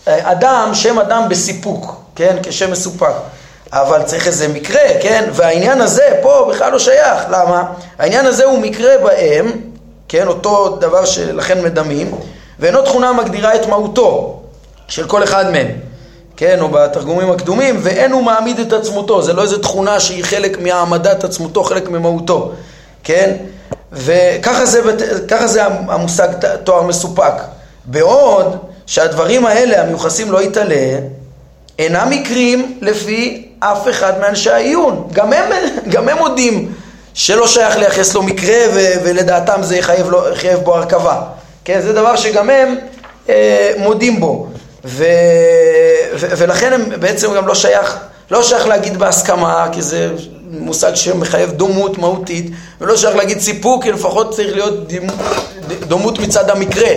אדם, 0.05 0.69
שם 0.73 0.99
אדם 0.99 1.29
בסיפוק, 1.29 1.95
כן? 2.15 2.37
כשם 2.43 2.71
מסופק. 2.71 3.13
אבל 3.71 4.03
צריך 4.03 4.27
איזה 4.27 4.47
מקרה, 4.47 4.81
כן? 5.01 5.29
והעניין 5.33 5.81
הזה 5.81 6.19
פה 6.21 6.49
בכלל 6.49 6.71
לא 6.71 6.79
שייך. 6.79 7.23
למה? 7.29 7.63
העניין 7.99 8.25
הזה 8.25 8.45
הוא 8.45 8.59
מקרה 8.59 8.97
בהם, 9.03 9.51
כן? 10.07 10.27
אותו 10.27 10.69
דבר 10.69 11.05
שלכן 11.05 11.63
מדמים, 11.63 12.11
ואינו 12.59 12.81
תכונה 12.81 13.13
מגדירה 13.13 13.55
את 13.55 13.67
מהותו 13.67 14.39
של 14.87 15.07
כל 15.07 15.23
אחד 15.23 15.51
מהם. 15.51 15.86
כן, 16.37 16.59
או 16.61 16.69
בתרגומים 16.69 17.31
הקדומים, 17.31 17.79
ואין 17.81 18.11
הוא 18.11 18.23
מעמיד 18.23 18.59
את 18.59 18.73
עצמותו, 18.73 19.21
זה 19.21 19.33
לא 19.33 19.41
איזו 19.41 19.57
תכונה 19.57 19.99
שהיא 19.99 20.23
חלק 20.23 20.61
מהעמדת 20.61 21.23
עצמותו, 21.23 21.63
חלק 21.63 21.89
ממהותו, 21.89 22.51
כן? 23.03 23.35
וככה 23.91 24.65
זה, 24.65 24.81
זה 25.45 25.65
המושג 25.65 26.27
תואר 26.63 26.81
מסופק. 26.83 27.33
בעוד 27.85 28.57
שהדברים 28.85 29.45
האלה, 29.45 29.81
המיוחסים 29.81 30.31
לא 30.31 30.41
יתעלה, 30.41 30.99
אינם 31.79 32.09
מקרים 32.09 32.77
לפי 32.81 33.47
אף 33.59 33.87
אחד 33.89 34.19
מאנשי 34.19 34.49
העיון. 34.49 35.07
גם 35.13 35.33
הם, 35.33 35.51
גם 35.89 36.09
הם 36.09 36.17
מודים 36.17 36.73
שלא 37.13 37.47
שייך 37.47 37.77
לייחס 37.77 38.13
לו 38.13 38.23
מקרה 38.23 38.57
ו- 38.73 38.93
ולדעתם 39.03 39.63
זה 39.63 39.77
יחייב, 39.77 40.09
לו, 40.09 40.29
יחייב 40.33 40.59
בו 40.59 40.75
הרכבה. 40.75 41.21
כן, 41.65 41.81
זה 41.81 41.93
דבר 41.93 42.15
שגם 42.15 42.49
הם 42.49 42.75
אה, 43.29 43.71
מודים 43.77 44.19
בו. 44.19 44.47
ו- 44.85 45.05
ו- 46.15 46.37
ולכן 46.37 46.73
הם 46.73 46.89
בעצם 46.99 47.33
גם 47.33 47.47
לא 47.47 47.55
שייך, 47.55 47.97
לא 48.31 48.43
שייך 48.43 48.67
להגיד 48.67 48.97
בהסכמה, 48.97 49.67
כי 49.71 49.81
זה 49.81 50.09
מושג 50.51 50.95
שמחייב 50.95 51.51
דומות 51.51 51.97
מהותית, 51.97 52.51
ולא 52.81 52.97
שייך 52.97 53.15
להגיד 53.15 53.39
סיפוק, 53.39 53.83
כי 53.83 53.91
לפחות 53.91 54.33
צריך 54.35 54.53
להיות 54.53 54.93
דומות 55.87 56.19
מצד 56.19 56.49
המקרה. 56.49 56.89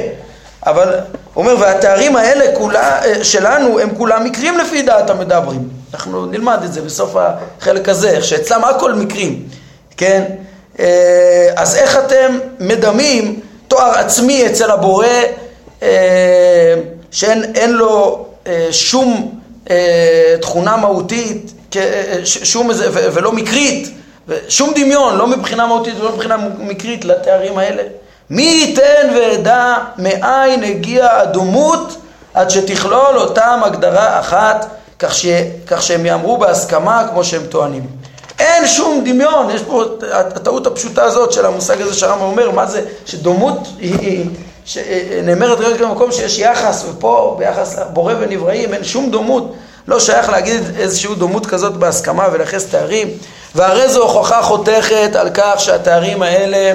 אבל 0.66 0.94
הוא 1.34 1.44
אומר, 1.44 1.60
והתארים 1.60 2.16
האלה 2.16 2.56
כולה, 2.56 3.00
שלנו 3.22 3.80
הם 3.80 3.94
כולם 3.94 4.24
מקרים 4.24 4.58
לפי 4.58 4.82
דעת 4.82 5.10
המדברים. 5.10 5.68
אנחנו 5.94 6.26
נלמד 6.26 6.58
את 6.64 6.72
זה 6.72 6.82
בסוף 6.82 7.16
החלק 7.16 7.88
הזה, 7.88 8.22
שאצלם 8.22 8.64
הכל 8.64 8.94
מקרים, 8.94 9.42
כן? 9.96 10.24
אה, 10.80 11.50
אז 11.56 11.76
איך 11.76 11.98
אתם 11.98 12.38
מדמים 12.60 13.40
תואר 13.68 13.98
עצמי 13.98 14.46
אצל 14.46 14.70
הבורא 14.70 15.06
אה, 15.82 16.74
שאין 17.10 17.72
לו 17.72 18.26
שום 18.70 19.40
תכונה 20.40 20.76
מהותית, 20.76 21.52
שום, 22.24 22.70
ולא 22.92 23.32
מקרית, 23.32 23.90
שום 24.48 24.72
דמיון, 24.74 25.16
לא 25.16 25.26
מבחינה 25.26 25.66
מהותית 25.66 25.94
ולא 26.00 26.12
מבחינה 26.12 26.36
מקרית 26.58 27.04
לתארים 27.04 27.58
האלה? 27.58 27.82
מי 28.30 28.42
ייתן 28.42 29.10
וידע 29.14 29.74
מאין 29.98 30.64
הגיעה 30.64 31.20
הדומות 31.20 31.96
עד 32.34 32.50
שתכלול 32.50 33.16
אותם 33.18 33.60
הגדרה 33.64 34.20
אחת 34.20 34.66
כך, 34.98 35.14
ש, 35.14 35.26
כך 35.66 35.82
שהם 35.82 36.06
יאמרו 36.06 36.36
בהסכמה 36.36 37.08
כמו 37.10 37.24
שהם 37.24 37.42
טוענים. 37.48 37.86
אין 38.38 38.66
שום 38.66 39.04
דמיון, 39.04 39.50
יש 39.50 39.62
פה 39.62 39.84
הטעות 40.12 40.66
הפשוטה 40.66 41.04
הזאת 41.04 41.32
של 41.32 41.46
המושג 41.46 41.80
הזה 41.80 41.94
שהרמב"ם 41.94 42.22
אומר, 42.22 42.50
מה 42.50 42.66
זה, 42.66 42.82
שדומות 43.06 43.68
היא, 43.78 43.94
היא 43.98 44.24
שנאמרת 44.64 45.60
רק 45.60 45.80
במקום 45.80 46.12
שיש 46.12 46.38
יחס, 46.38 46.84
ופה 46.90 47.36
ביחס 47.38 47.78
לבורא 47.78 48.14
ונבראים 48.20 48.74
אין 48.74 48.84
שום 48.84 49.10
דומות, 49.10 49.54
לא 49.88 50.00
שייך 50.00 50.28
להגיד 50.28 50.62
איזושהי 50.78 51.14
דומות 51.14 51.46
כזאת 51.46 51.76
בהסכמה 51.76 52.28
ולייחס 52.32 52.66
תארים, 52.66 53.08
והרי 53.54 53.88
זו 53.88 54.02
הוכחה 54.02 54.42
חותכת 54.42 55.16
על 55.16 55.30
כך 55.34 55.54
שהתארים 55.58 56.22
האלה 56.22 56.72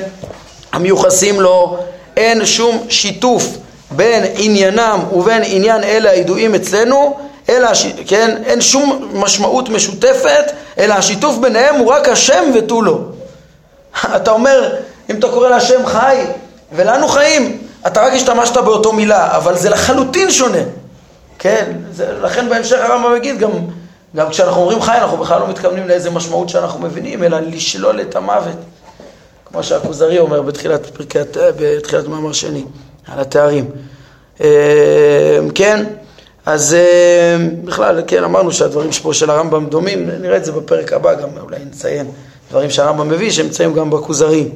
המיוחסים 0.74 1.42
לו, 1.42 1.78
אין 2.18 2.46
שום 2.46 2.86
שיתוף 2.90 3.48
בין 3.92 4.24
עניינם 4.36 5.00
ובין 5.14 5.42
עניין 5.46 5.84
אלה 5.84 6.10
הידועים 6.10 6.56
אצלנו, 6.56 7.18
אלא, 7.50 7.70
כן, 8.08 8.38
אין 8.46 8.62
שום 8.62 9.10
משמעות 9.14 9.70
משותפת, 9.70 10.52
אלא 10.78 10.94
השיתוף 10.94 11.38
ביניהם 11.38 11.76
הוא 11.76 11.92
רק 11.92 12.10
השם 12.10 12.44
ותו 12.56 12.82
לא. 12.82 13.00
אתה 14.16 14.32
אומר, 14.32 14.76
אם 15.10 15.16
אתה 15.16 15.28
קורא 15.28 15.50
להשם 15.50 15.86
חי, 15.86 16.18
ולנו 16.72 17.08
חיים, 17.08 17.58
אתה 17.88 18.02
רק 18.02 18.14
השתמשת 18.14 18.58
באותו 18.58 18.94
מילה, 18.94 19.38
אבל 19.38 19.58
זה 19.58 19.70
לחלוטין 19.70 20.32
שונה. 20.32 20.58
כן, 21.40 21.72
זה, 21.92 22.12
לכן 22.22 22.50
בהמשך 22.50 22.78
הרמב"ם 22.82 23.14
מגיד, 23.14 23.40
גם, 23.40 23.52
גם 24.16 24.30
כשאנחנו 24.30 24.62
אומרים 24.62 24.82
חי, 24.82 24.98
אנחנו 24.98 25.18
בכלל 25.18 25.40
לא 25.40 25.48
מתכוונים 25.48 25.88
לאיזה 25.88 26.10
משמעות 26.10 26.50
שאנחנו 26.50 26.80
מבינים, 26.80 27.24
אלא 27.24 27.40
לשלול 27.40 28.02
את 28.02 28.16
המוות. 28.16 28.56
כמו 29.46 29.64
שהכוזרי 29.64 30.20
אומר 30.20 30.42
בתחילת, 30.42 30.86
פרקת, 30.86 31.38
בתחילת 31.60 32.08
מאמר 32.08 32.34
שני, 32.34 32.64
על 33.08 33.20
התארים. 33.20 33.66
אה, 34.42 35.40
כן, 35.56 35.86
אז 36.46 36.74
אה, 36.74 37.38
בכלל, 37.64 38.02
כן, 38.08 38.24
אמרנו 38.24 38.52
שהדברים 38.52 38.92
שפה 38.92 39.14
של 39.14 39.30
הרמב"ם 39.30 39.66
דומים, 39.66 40.10
נראה 40.22 40.38
את 40.38 40.46
זה 40.46 40.52
בפרק 40.52 40.94
הבא, 40.94 41.14
גם 41.14 41.30
אולי 41.42 41.58
נציין 41.66 42.12
דברים 42.50 42.70
שהרמב"ם 42.70 43.10
מביא, 43.10 43.32
שנמצאים 43.32 43.74
גם 43.74 43.90
בכוזרי. 43.90 44.50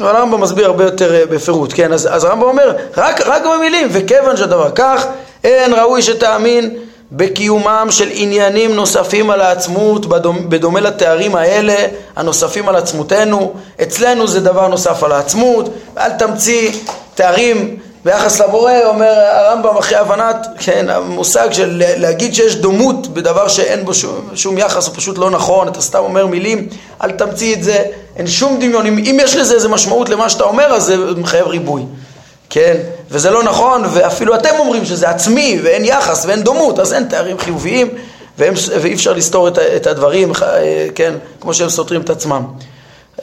אבל 0.00 0.16
הרמב"ם 0.16 0.40
מסביר 0.40 0.66
הרבה 0.66 0.84
יותר 0.84 1.14
אה, 1.14 1.26
בפירוט, 1.26 1.72
כן? 1.74 1.92
אז, 1.92 2.08
אז 2.10 2.24
הרמב"ם 2.24 2.48
אומר, 2.48 2.76
רק, 2.96 3.20
רק 3.26 3.42
במילים, 3.46 3.88
וכיוון 3.92 4.36
שהדבר 4.36 4.70
כך, 4.74 5.06
אין 5.44 5.74
ראוי 5.74 6.02
שתאמין 6.02 6.76
בקיומם 7.12 7.86
של 7.90 8.08
עניינים 8.12 8.74
נוספים 8.74 9.30
על 9.30 9.40
העצמות, 9.40 10.06
בדומה, 10.06 10.40
בדומה 10.48 10.80
לתארים 10.80 11.34
האלה 11.36 11.74
הנוספים 12.16 12.68
על 12.68 12.76
עצמותנו. 12.76 13.52
אצלנו 13.82 14.26
זה 14.26 14.40
דבר 14.40 14.68
נוסף 14.68 15.02
על 15.02 15.12
העצמות, 15.12 15.68
אל 15.98 16.10
תמציא 16.10 16.72
תארים 17.14 17.76
ביחס 18.04 18.40
לבורא, 18.40 18.72
אומר 18.84 19.12
הרמב"ם 19.32 19.76
אחרי 19.76 19.98
הבנת, 19.98 20.46
כן, 20.58 20.90
המושג 20.90 21.52
של 21.52 21.82
להגיד 21.96 22.34
שיש 22.34 22.56
דומות 22.56 23.06
בדבר 23.06 23.48
שאין 23.48 23.84
בו 23.84 23.94
שום, 23.94 24.28
שום 24.34 24.58
יחס 24.58 24.86
הוא 24.86 24.94
פשוט 24.96 25.18
לא 25.18 25.30
נכון, 25.30 25.68
אתה 25.68 25.80
סתם 25.80 25.98
אומר 25.98 26.26
מילים, 26.26 26.68
אל 27.02 27.10
תמציא 27.10 27.54
את 27.54 27.62
זה, 27.62 27.84
אין 28.16 28.26
שום 28.26 28.56
דמיון, 28.60 28.86
אם, 28.86 28.98
אם 28.98 29.18
יש 29.22 29.36
לזה 29.36 29.54
איזה 29.54 29.68
משמעות 29.68 30.08
למה 30.08 30.30
שאתה 30.30 30.44
אומר, 30.44 30.64
אז 30.64 30.82
זה 30.84 30.96
מחייב 30.96 31.46
ריבוי, 31.46 31.82
כן, 32.50 32.76
וזה 33.10 33.30
לא 33.30 33.42
נכון, 33.42 33.82
ואפילו 33.92 34.34
אתם 34.34 34.54
אומרים 34.58 34.84
שזה 34.84 35.08
עצמי 35.08 35.60
ואין 35.62 35.84
יחס 35.84 36.24
ואין 36.26 36.42
דומות, 36.42 36.78
אז 36.78 36.92
אין 36.92 37.04
תארים 37.04 37.38
חיוביים 37.38 37.88
והם, 38.38 38.54
ואי 38.80 38.94
אפשר 38.94 39.12
לסתור 39.12 39.48
את, 39.48 39.58
את 39.58 39.86
הדברים, 39.86 40.32
כן, 40.94 41.14
כמו 41.40 41.54
שהם 41.54 41.68
סותרים 41.68 42.00
את 42.00 42.10
עצמם. 42.10 42.42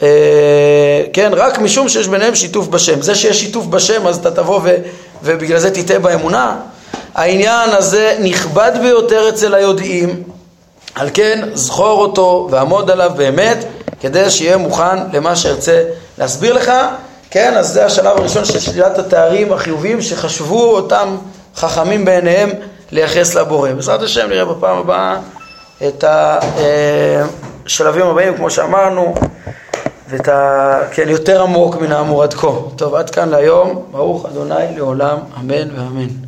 אה, 0.02 1.04
כן, 1.14 1.32
רק 1.36 1.60
משום 1.60 1.90
שיש 1.90 2.08
ביניהם 2.08 2.36
שיתוף 2.36 2.68
בשם. 2.68 3.02
זה 3.02 3.16
שיש 3.16 3.40
שיתוף 3.40 3.66
בשם 3.66 4.08
אז 4.08 4.18
אתה 4.18 4.32
תבוא 4.32 4.60
ו, 4.64 4.76
ובגלל 5.24 5.60
זה 5.60 5.72
תטעה 5.72 6.00
באמונה. 6.00 6.56
העניין 7.16 7.70
הזה 7.70 8.18
נכבד 8.20 8.72
ביותר 8.82 9.30
אצל 9.30 9.56
היודעים, 9.56 10.24
על 10.96 11.10
כן 11.14 11.50
זכור 11.54 12.02
אותו 12.02 12.48
ועמוד 12.52 12.92
עליו 12.92 13.12
באמת, 13.16 13.66
כדי 14.00 14.30
שיהיה 14.30 14.58
מוכן 14.58 14.98
למה 15.14 15.36
שארצה 15.36 15.84
להסביר 16.18 16.54
לך. 16.54 16.72
כן, 17.30 17.58
אז 17.58 17.68
זה 17.68 17.86
השלב 17.86 18.18
הראשון 18.18 18.46
של 18.46 18.60
שלילת 18.60 19.00
התארים 19.00 19.54
החיוביים 19.54 20.02
שחשבו 20.02 20.76
אותם 20.76 21.18
חכמים 21.56 22.06
בעיניהם 22.06 22.50
לייחס 22.92 23.36
לבורא. 23.36 23.72
בעזרת 23.72 24.02
השם 24.02 24.30
נראה 24.30 24.46
בפעם 24.46 24.78
הבאה 24.78 25.18
את 25.88 26.04
השלבים 27.66 28.06
הבאים, 28.06 28.38
כמו 28.38 28.50
שאמרנו. 28.50 29.16
ואת 30.10 30.28
ה... 30.28 30.80
כן, 30.92 31.10
יותר 31.10 31.42
עמוק 31.42 31.76
מן 31.76 31.92
האמור 31.92 32.24
עד 32.24 32.34
כה. 32.34 32.48
טוב, 32.76 32.96
עד 32.96 33.10
כאן 33.10 33.30
להיום. 33.30 33.86
ברוך 33.92 34.26
אדוני 34.26 34.76
לעולם, 34.76 35.18
אמן 35.40 35.76
ואמן. 35.76 36.27